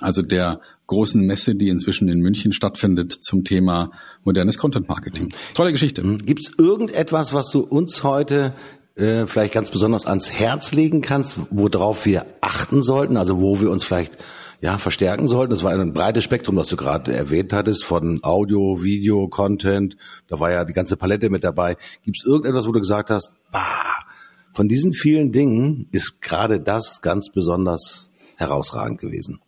also 0.00 0.22
der 0.22 0.60
großen 0.86 1.24
Messe, 1.24 1.54
die 1.54 1.68
inzwischen 1.68 2.08
in 2.08 2.20
München 2.20 2.52
stattfindet 2.52 3.12
zum 3.12 3.44
Thema 3.44 3.92
modernes 4.24 4.58
Content 4.58 4.88
Marketing. 4.88 5.26
Mhm. 5.26 5.54
Tolle 5.54 5.72
Geschichte. 5.72 6.02
Mhm. 6.02 6.18
Gibt 6.18 6.40
es 6.40 6.58
irgendetwas, 6.58 7.32
was 7.32 7.50
du 7.50 7.60
uns 7.60 8.02
heute 8.02 8.54
äh, 8.96 9.26
vielleicht 9.26 9.54
ganz 9.54 9.70
besonders 9.70 10.06
ans 10.06 10.32
Herz 10.32 10.72
legen 10.72 11.02
kannst, 11.02 11.36
worauf 11.50 12.04
wir 12.06 12.26
achten 12.40 12.82
sollten, 12.82 13.16
also 13.16 13.40
wo 13.40 13.60
wir 13.60 13.70
uns 13.70 13.84
vielleicht 13.84 14.18
ja, 14.60 14.76
verstärken 14.76 15.28
sollten. 15.28 15.50
Das 15.50 15.62
war 15.62 15.72
ein 15.72 15.92
breites 15.92 16.24
Spektrum, 16.24 16.56
was 16.56 16.68
du 16.68 16.76
gerade 16.76 17.14
erwähnt 17.14 17.52
hattest, 17.52 17.84
von 17.84 18.18
Audio, 18.22 18.82
Video, 18.82 19.28
Content. 19.28 19.96
Da 20.26 20.40
war 20.40 20.50
ja 20.50 20.64
die 20.64 20.72
ganze 20.72 20.96
Palette 20.96 21.30
mit 21.30 21.44
dabei. 21.44 21.76
Gibt 22.02 22.16
es 22.18 22.26
irgendetwas, 22.26 22.66
wo 22.66 22.72
du 22.72 22.80
gesagt 22.80 23.10
hast, 23.10 23.34
bah, 23.52 24.04
von 24.58 24.66
diesen 24.66 24.92
vielen 24.92 25.30
Dingen 25.30 25.86
ist 25.92 26.20
gerade 26.20 26.60
das 26.60 27.00
ganz 27.00 27.30
besonders 27.30 28.10
herausragend 28.34 29.00
gewesen? 29.00 29.38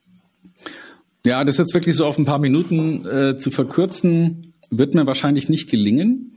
Ja, 1.27 1.42
das 1.42 1.59
jetzt 1.59 1.75
wirklich 1.75 1.96
so 1.96 2.07
auf 2.07 2.16
ein 2.16 2.27
paar 2.27 2.38
Minuten 2.38 3.05
äh, 3.05 3.37
zu 3.37 3.51
verkürzen, 3.51 4.55
wird 4.70 4.94
mir 4.94 5.09
wahrscheinlich 5.09 5.49
nicht 5.49 5.68
gelingen. 5.68 6.35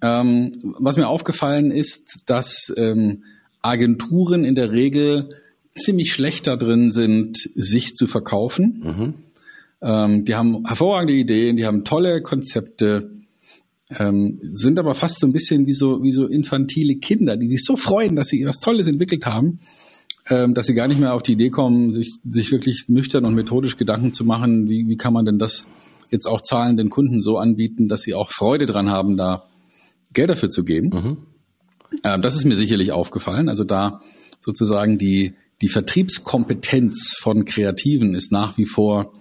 Ähm, 0.00 0.52
was 0.78 0.96
mir 0.96 1.08
aufgefallen 1.08 1.72
ist, 1.72 2.20
dass 2.26 2.72
ähm, 2.76 3.24
Agenturen 3.60 4.44
in 4.44 4.54
der 4.54 4.70
Regel 4.70 5.28
ziemlich 5.74 6.12
schlecht 6.12 6.46
da 6.46 6.54
drin 6.54 6.92
sind, 6.92 7.36
sich 7.54 7.96
zu 7.96 8.06
verkaufen. 8.06 8.82
Mhm. 8.84 9.14
Ähm, 9.82 10.24
die 10.24 10.36
haben 10.36 10.64
hervorragende 10.64 11.14
Ideen, 11.14 11.56
die 11.56 11.66
haben 11.66 11.82
tolle 11.82 12.22
Konzepte, 12.22 13.15
ähm, 13.90 14.38
sind 14.42 14.78
aber 14.78 14.94
fast 14.94 15.20
so 15.20 15.26
ein 15.26 15.32
bisschen 15.32 15.66
wie 15.66 15.72
so, 15.72 16.02
wie 16.02 16.12
so 16.12 16.26
infantile 16.26 16.96
Kinder, 16.96 17.36
die 17.36 17.48
sich 17.48 17.64
so 17.64 17.76
freuen, 17.76 18.16
dass 18.16 18.28
sie 18.28 18.44
was 18.44 18.58
Tolles 18.58 18.86
entwickelt 18.86 19.26
haben, 19.26 19.60
ähm, 20.28 20.54
dass 20.54 20.66
sie 20.66 20.74
gar 20.74 20.88
nicht 20.88 21.00
mehr 21.00 21.14
auf 21.14 21.22
die 21.22 21.32
Idee 21.32 21.50
kommen, 21.50 21.92
sich, 21.92 22.14
sich 22.24 22.50
wirklich 22.50 22.86
nüchtern 22.88 23.24
und 23.24 23.34
methodisch 23.34 23.76
Gedanken 23.76 24.12
zu 24.12 24.24
machen, 24.24 24.68
wie, 24.68 24.88
wie 24.88 24.96
kann 24.96 25.12
man 25.12 25.24
denn 25.24 25.38
das 25.38 25.66
jetzt 26.10 26.26
auch 26.26 26.40
zahlenden 26.40 26.90
Kunden 26.90 27.20
so 27.20 27.38
anbieten, 27.38 27.88
dass 27.88 28.02
sie 28.02 28.14
auch 28.14 28.30
Freude 28.30 28.66
dran 28.66 28.90
haben, 28.90 29.16
da 29.16 29.44
Geld 30.12 30.30
dafür 30.30 30.50
zu 30.50 30.64
geben. 30.64 30.88
Mhm. 30.88 31.16
Ähm, 32.04 32.22
das 32.22 32.34
ist 32.34 32.44
mir 32.44 32.56
sicherlich 32.56 32.92
aufgefallen. 32.92 33.48
Also 33.48 33.64
da 33.64 34.00
sozusagen 34.40 34.98
die, 34.98 35.34
die 35.62 35.68
Vertriebskompetenz 35.68 37.16
von 37.20 37.44
Kreativen 37.44 38.14
ist 38.14 38.32
nach 38.32 38.58
wie 38.58 38.66
vor 38.66 39.12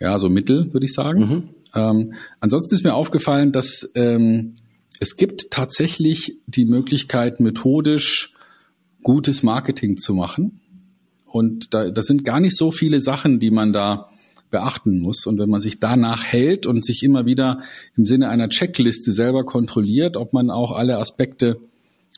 ja 0.00 0.18
so 0.18 0.28
mittel, 0.28 0.72
würde 0.72 0.86
ich 0.86 0.92
sagen. 0.92 1.20
Mhm. 1.20 1.42
Ähm, 1.76 2.14
ansonsten 2.40 2.74
ist 2.74 2.84
mir 2.84 2.94
aufgefallen, 2.94 3.52
dass 3.52 3.90
ähm, 3.94 4.56
es 4.98 5.16
gibt 5.16 5.50
tatsächlich 5.50 6.38
die 6.46 6.64
Möglichkeit, 6.64 7.38
methodisch 7.38 8.32
gutes 9.02 9.42
Marketing 9.42 9.96
zu 9.98 10.14
machen. 10.14 10.60
Und 11.26 11.74
da, 11.74 11.90
das 11.90 12.06
sind 12.06 12.24
gar 12.24 12.40
nicht 12.40 12.56
so 12.56 12.72
viele 12.72 13.00
Sachen, 13.00 13.38
die 13.38 13.50
man 13.50 13.72
da 13.72 14.08
beachten 14.50 15.00
muss. 15.00 15.26
Und 15.26 15.38
wenn 15.38 15.50
man 15.50 15.60
sich 15.60 15.80
danach 15.80 16.24
hält 16.24 16.66
und 16.66 16.84
sich 16.84 17.02
immer 17.02 17.26
wieder 17.26 17.60
im 17.96 18.06
Sinne 18.06 18.28
einer 18.30 18.48
Checkliste 18.48 19.12
selber 19.12 19.44
kontrolliert, 19.44 20.16
ob 20.16 20.32
man 20.32 20.50
auch 20.50 20.72
alle 20.72 20.98
Aspekte 20.98 21.58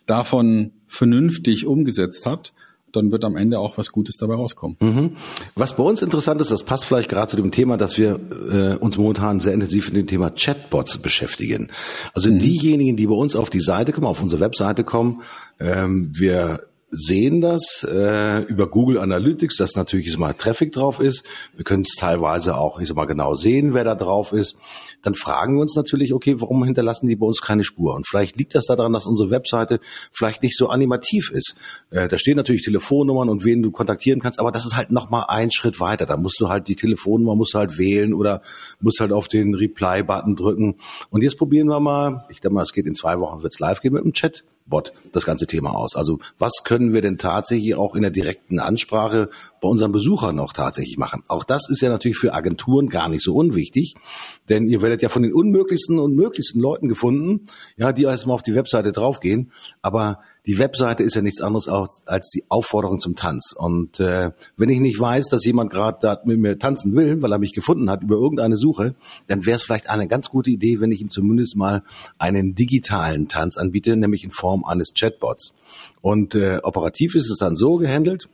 davon 0.07 0.73
vernünftig 0.87 1.67
umgesetzt 1.67 2.27
hat, 2.27 2.53
dann 2.93 3.13
wird 3.13 3.25
am 3.25 3.37
Ende 3.37 3.59
auch 3.59 3.79
was 3.79 3.93
Gutes 3.93 4.17
dabei 4.17 4.35
rauskommen. 4.35 4.77
Mhm. 4.81 5.17
Was 5.55 5.77
bei 5.77 5.83
uns 5.83 6.03
interessant 6.03 6.41
ist, 6.41 6.51
das 6.51 6.63
passt 6.63 6.85
vielleicht 6.85 7.09
gerade 7.09 7.29
zu 7.31 7.37
dem 7.37 7.51
Thema, 7.51 7.77
dass 7.77 7.99
wir 7.99 8.19
äh, 8.51 8.77
uns 8.77 8.97
momentan 8.97 9.41
sehr 9.41 9.55
intensiv 9.55 9.89
mit 9.93 9.97
dem 9.97 10.07
Thema 10.07 10.31
Chatbots 10.31 10.99
beschäftigen. 10.99 11.69
Also 12.15 12.31
mhm. 12.31 12.39
diejenigen, 12.39 12.97
die 12.97 13.07
bei 13.07 13.15
uns 13.15 13.37
auf 13.37 13.51
die 13.51 13.61
Seite 13.61 13.93
kommen, 13.93 14.07
auf 14.07 14.23
unsere 14.23 14.41
Webseite 14.41 14.85
kommen, 14.85 15.23
ähm, 15.61 16.11
wir 16.15 16.61
sehen 16.91 17.41
das 17.41 17.87
äh, 17.89 18.43
über 18.45 18.69
Google 18.69 18.99
Analytics, 18.99 19.57
dass 19.57 19.77
natürlich 19.77 20.17
mal 20.17 20.33
Traffic 20.33 20.73
drauf 20.73 21.01
ist. 21.01 21.23
Wir 21.55 21.65
können 21.65 21.83
es 21.83 21.95
teilweise 21.97 22.57
auch, 22.57 22.81
ich 22.81 22.89
sag 22.89 22.97
mal, 22.97 23.05
genau 23.05 23.35
sehen, 23.35 23.75
wer 23.75 23.85
da 23.85 23.95
drauf 23.95 24.33
ist. 24.33 24.57
Dann 25.03 25.15
fragen 25.15 25.57
wir 25.57 25.61
uns 25.61 25.77
natürlich, 25.77 26.15
okay, 26.15 26.41
warum 26.41 26.65
hinterlassen 26.65 27.07
die 27.07 27.17
bei 27.17 27.27
uns 27.27 27.43
keine 27.43 27.63
Spur? 27.63 27.95
Und 27.95 28.09
vielleicht 28.09 28.37
liegt 28.37 28.55
das 28.55 28.67
daran, 28.67 28.93
dass 28.93 29.07
unsere 29.07 29.31
Webseite 29.31 29.81
vielleicht 30.13 30.43
nicht 30.43 30.57
so 30.57 30.69
animativ 30.69 31.31
ist. 31.31 31.57
Äh, 31.91 32.09
da 32.09 32.17
stehen 32.17 32.37
natürlich 32.37 32.65
Telefonnummern 32.65 33.29
und 33.29 33.45
wen 33.45 33.63
du 33.63 33.71
kontaktieren 33.71 34.21
kannst, 34.21 34.41
aber 34.41 34.51
das 34.51 34.65
ist 34.65 34.77
halt 34.77 34.91
nochmal 34.91 35.27
ein 35.29 35.51
Schritt 35.51 35.81
weiter. 35.81 36.07
Da 36.07 36.17
musst 36.17 36.41
du 36.41 36.49
halt 36.49 36.69
die 36.69 36.77
Telefonnummer 36.77 37.35
musst 37.37 37.55
du 37.55 37.59
halt 37.59 37.77
wählen 37.77 38.15
oder 38.15 38.41
musst 38.81 39.01
halt 39.01 39.13
auf 39.13 39.29
den 39.29 39.55
Reply-Button 39.55 40.37
drücken. 40.37 40.77
Und 41.11 41.23
jetzt 41.23 41.37
probieren 41.37 41.69
wir 41.69 41.81
mal, 41.81 42.25
ich 42.31 42.41
denke 42.41 42.55
mal, 42.55 42.63
es 42.63 42.73
geht 42.73 42.87
in 42.87 42.95
zwei 42.95 43.21
Wochen, 43.21 43.43
wird's 43.43 43.59
live 43.59 43.81
gehen 43.81 43.93
mit 43.93 44.05
dem 44.05 44.15
Chat 44.15 44.45
Bot 44.69 44.93
das 45.13 45.25
ganze 45.25 45.47
Thema 45.47 45.75
aus. 45.75 45.97
Also 45.97 46.19
was 46.39 46.63
können 46.65 46.93
wir 46.93 47.03
denn 47.03 47.19
tatsächlich 47.19 47.75
auch 47.75 47.95
in 47.95 48.03
der 48.03 48.11
direkten 48.11 48.61
Ansprache 48.61 49.31
bei 49.61 49.69
unseren 49.69 49.93
Besuchern 49.93 50.37
noch 50.37 50.53
tatsächlich 50.53 50.99
machen? 50.99 51.23
Auch 51.29 51.45
das 51.45 51.69
ist 51.69 51.81
ja 51.81 51.89
natürlich 51.89 52.19
für 52.19 52.35
Agenturen 52.35 52.89
gar 52.89 53.09
nicht 53.09 53.23
so 53.23 53.35
unwichtig, 53.35 53.95
denn 54.49 54.69
ihr 54.69 54.83
werdet 54.83 55.03
ja 55.03 55.09
von 55.09 55.23
den 55.23 55.33
unmöglichsten 55.33 55.99
und 55.99 56.15
möglichsten 56.15 56.61
Leuten 56.61 56.89
gefunden, 56.89 57.47
ja, 57.77 57.93
die 57.93 58.05
erstmal 58.05 58.35
auf 58.35 58.43
die 58.43 58.55
Webseite 58.55 58.93
draufgehen, 58.93 59.53
aber 59.83 60.21
die 60.49 60.59
Webseite 60.59 61.03
ist 61.03 61.15
ja 61.15 61.21
nichts 61.21 61.43
anderes 61.43 61.69
als 61.69 62.31
die 62.31 62.43
Aufforderung 62.49 62.99
zum 62.99 63.15
Tanz. 63.15 63.55
Und 63.55 64.01
äh, 64.01 64.31
wenn 64.57 64.71
ich 64.71 64.81
nicht 64.81 64.99
weiß, 64.99 65.29
dass 65.29 65.45
jemand 65.45 65.71
gerade 65.71 65.99
da 66.01 66.19
mit 66.25 66.39
mir 66.39 66.59
tanzen 66.59 66.97
will, 66.97 67.21
weil 67.21 67.33
er 67.33 67.39
mich 67.39 67.53
gefunden 67.53 67.91
hat 67.91 68.03
über 68.03 68.17
irgendeine 68.17 68.57
Suche, 68.57 68.95
dann 69.27 69.45
wäre 69.45 69.57
es 69.57 69.63
vielleicht 69.63 69.91
eine 69.91 70.09
ganz 70.09 70.31
gute 70.31 70.51
Idee, 70.51 70.81
wenn 70.81 70.91
ich 70.91 71.03
ihm 71.03 71.11
zumindest 71.11 71.55
mal 71.55 71.83
einen 72.19 72.55
digitalen 72.55 73.29
Tanz 73.29 73.59
anbiete, 73.59 73.95
nämlich 73.95 74.25
in 74.25 74.31
Form 74.31 74.65
eines 74.65 74.95
Chatbots. 74.95 75.55
Und 76.01 76.35
äh, 76.35 76.61
operativ 76.63 77.15
ist 77.15 77.29
es 77.29 77.37
dann 77.37 77.55
so 77.55 77.77
gehandelt, 77.77 78.31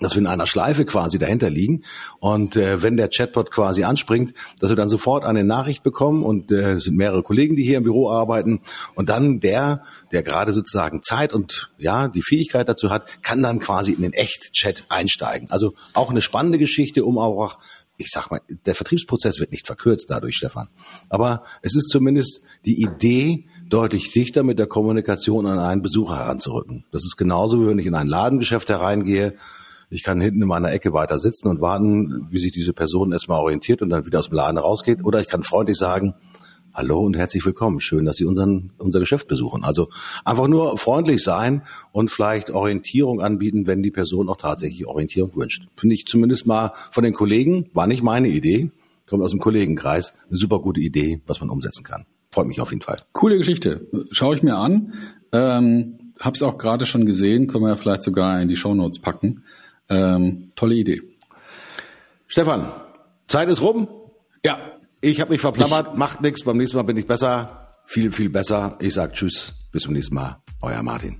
dass 0.00 0.14
wir 0.14 0.20
in 0.20 0.26
einer 0.26 0.46
Schleife 0.46 0.84
quasi 0.84 1.18
dahinter 1.18 1.50
liegen 1.50 1.84
und 2.20 2.56
äh, 2.56 2.82
wenn 2.82 2.96
der 2.96 3.08
Chatbot 3.08 3.50
quasi 3.50 3.84
anspringt, 3.84 4.34
dass 4.60 4.70
wir 4.70 4.76
dann 4.76 4.88
sofort 4.88 5.24
eine 5.24 5.44
Nachricht 5.44 5.82
bekommen 5.82 6.22
und 6.22 6.50
äh, 6.50 6.74
es 6.74 6.84
sind 6.84 6.96
mehrere 6.96 7.22
Kollegen, 7.22 7.56
die 7.56 7.64
hier 7.64 7.78
im 7.78 7.84
Büro 7.84 8.10
arbeiten 8.10 8.60
und 8.94 9.08
dann 9.08 9.40
der, 9.40 9.84
der 10.12 10.22
gerade 10.22 10.52
sozusagen 10.52 11.02
Zeit 11.02 11.32
und 11.32 11.70
ja 11.78 12.08
die 12.08 12.22
Fähigkeit 12.22 12.68
dazu 12.68 12.90
hat, 12.90 13.22
kann 13.22 13.42
dann 13.42 13.58
quasi 13.58 13.92
in 13.92 14.02
den 14.02 14.12
Echt-Chat 14.12 14.84
einsteigen. 14.88 15.50
Also 15.50 15.74
auch 15.94 16.10
eine 16.10 16.22
spannende 16.22 16.58
Geschichte, 16.58 17.04
um 17.04 17.18
auch 17.18 17.58
ich 18.00 18.10
sag 18.10 18.30
mal, 18.30 18.40
der 18.64 18.76
Vertriebsprozess 18.76 19.40
wird 19.40 19.50
nicht 19.50 19.66
verkürzt 19.66 20.06
dadurch, 20.08 20.36
Stefan. 20.36 20.68
Aber 21.08 21.42
es 21.62 21.74
ist 21.74 21.90
zumindest 21.90 22.42
die 22.64 22.80
Idee, 22.80 23.48
deutlich 23.68 24.12
dichter 24.12 24.42
mit 24.42 24.58
der 24.58 24.66
Kommunikation 24.66 25.46
an 25.46 25.58
einen 25.58 25.82
Besucher 25.82 26.16
heranzurücken. 26.16 26.84
Das 26.90 27.04
ist 27.04 27.16
genauso, 27.16 27.60
wie 27.60 27.66
wenn 27.68 27.78
ich 27.78 27.86
in 27.86 27.94
ein 27.94 28.08
Ladengeschäft 28.08 28.68
hereingehe 28.68 29.34
ich 29.90 30.02
kann 30.02 30.20
hinten 30.20 30.42
in 30.42 30.48
meiner 30.48 30.72
Ecke 30.72 30.92
weiter 30.92 31.18
sitzen 31.18 31.48
und 31.48 31.60
warten, 31.60 32.26
wie 32.30 32.38
sich 32.38 32.52
diese 32.52 32.72
Person 32.72 33.12
erstmal 33.12 33.40
orientiert 33.40 33.82
und 33.82 33.90
dann 33.90 34.06
wieder 34.06 34.18
aus 34.18 34.28
dem 34.28 34.36
Laden 34.36 34.58
rausgeht. 34.58 35.04
Oder 35.04 35.20
ich 35.20 35.28
kann 35.28 35.42
freundlich 35.42 35.78
sagen, 35.78 36.14
Hallo 36.74 37.00
und 37.00 37.16
herzlich 37.16 37.44
willkommen. 37.44 37.80
Schön, 37.80 38.04
dass 38.04 38.18
Sie 38.18 38.24
unseren, 38.24 38.70
unser 38.78 39.00
Geschäft 39.00 39.26
besuchen. 39.26 39.64
Also 39.64 39.88
einfach 40.24 40.46
nur 40.46 40.78
freundlich 40.78 41.24
sein 41.24 41.62
und 41.90 42.08
vielleicht 42.08 42.50
Orientierung 42.50 43.20
anbieten, 43.20 43.66
wenn 43.66 43.82
die 43.82 43.90
Person 43.90 44.28
auch 44.28 44.36
tatsächlich 44.36 44.86
Orientierung 44.86 45.34
wünscht. 45.34 45.66
Finde 45.76 45.96
ich 45.96 46.06
zumindest 46.06 46.46
mal 46.46 46.74
von 46.92 47.02
den 47.02 47.14
Kollegen, 47.14 47.68
war 47.72 47.88
nicht 47.88 48.04
meine 48.04 48.28
Idee, 48.28 48.70
kommt 49.06 49.24
aus 49.24 49.32
dem 49.32 49.40
Kollegenkreis, 49.40 50.14
eine 50.28 50.36
super 50.36 50.60
gute 50.60 50.80
Idee, 50.80 51.20
was 51.26 51.40
man 51.40 51.50
umsetzen 51.50 51.82
kann. 51.82 52.04
Freut 52.30 52.46
mich 52.46 52.60
auf 52.60 52.70
jeden 52.70 52.82
Fall. 52.82 52.98
Coole 53.12 53.38
Geschichte. 53.38 53.88
Schaue 54.12 54.36
ich 54.36 54.44
mir 54.44 54.56
an. 54.56 54.92
Ähm, 55.32 56.12
hab's 56.20 56.42
auch 56.42 56.58
gerade 56.58 56.86
schon 56.86 57.06
gesehen, 57.06 57.48
können 57.48 57.64
wir 57.64 57.70
ja 57.70 57.76
vielleicht 57.76 58.04
sogar 58.04 58.40
in 58.40 58.46
die 58.46 58.56
Show 58.56 58.74
Notes 58.74 59.00
packen. 59.00 59.42
Ähm, 59.88 60.52
tolle 60.56 60.74
Idee. 60.74 61.02
Stefan, 62.26 62.70
Zeit 63.26 63.48
ist 63.48 63.62
rum. 63.62 63.88
Ja. 64.44 64.58
Ich 65.00 65.20
habe 65.20 65.30
mich 65.30 65.40
verplappert, 65.40 65.96
macht 65.96 66.22
nichts. 66.22 66.42
Beim 66.42 66.56
nächsten 66.56 66.76
Mal 66.76 66.82
bin 66.82 66.96
ich 66.96 67.06
besser, 67.06 67.70
viel, 67.84 68.10
viel 68.10 68.30
besser. 68.30 68.76
Ich 68.80 68.94
sag 68.94 69.14
Tschüss, 69.14 69.52
bis 69.70 69.84
zum 69.84 69.92
nächsten 69.92 70.16
Mal. 70.16 70.42
Euer 70.60 70.82
Martin. 70.82 71.18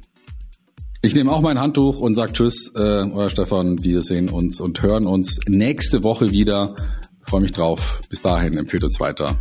Ich 1.01 1.15
nehme 1.15 1.31
auch 1.31 1.41
mein 1.41 1.61
Handtuch 1.61 2.01
und 2.01 2.17
sag 2.17 2.33
Tschüss, 2.33 2.73
äh, 2.75 2.81
euer 2.81 3.31
Stefan. 3.31 3.85
Wir 3.85 4.03
sehen 4.03 4.31
uns 4.31 4.61
und 4.61 4.83
hören 4.83 5.07
uns 5.07 5.39
nächste 5.47 6.03
Woche 6.03 6.33
wieder. 6.33 6.75
Freue 7.23 7.43
mich 7.43 7.53
drauf. 7.53 8.01
Bis 8.11 8.21
dahin, 8.21 8.57
empfehlt 8.57 8.83
uns 8.83 8.99
weiter. 8.99 9.37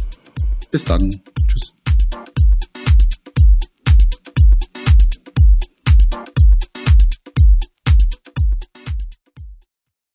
Bis 0.69 0.85
dann. 0.85 1.19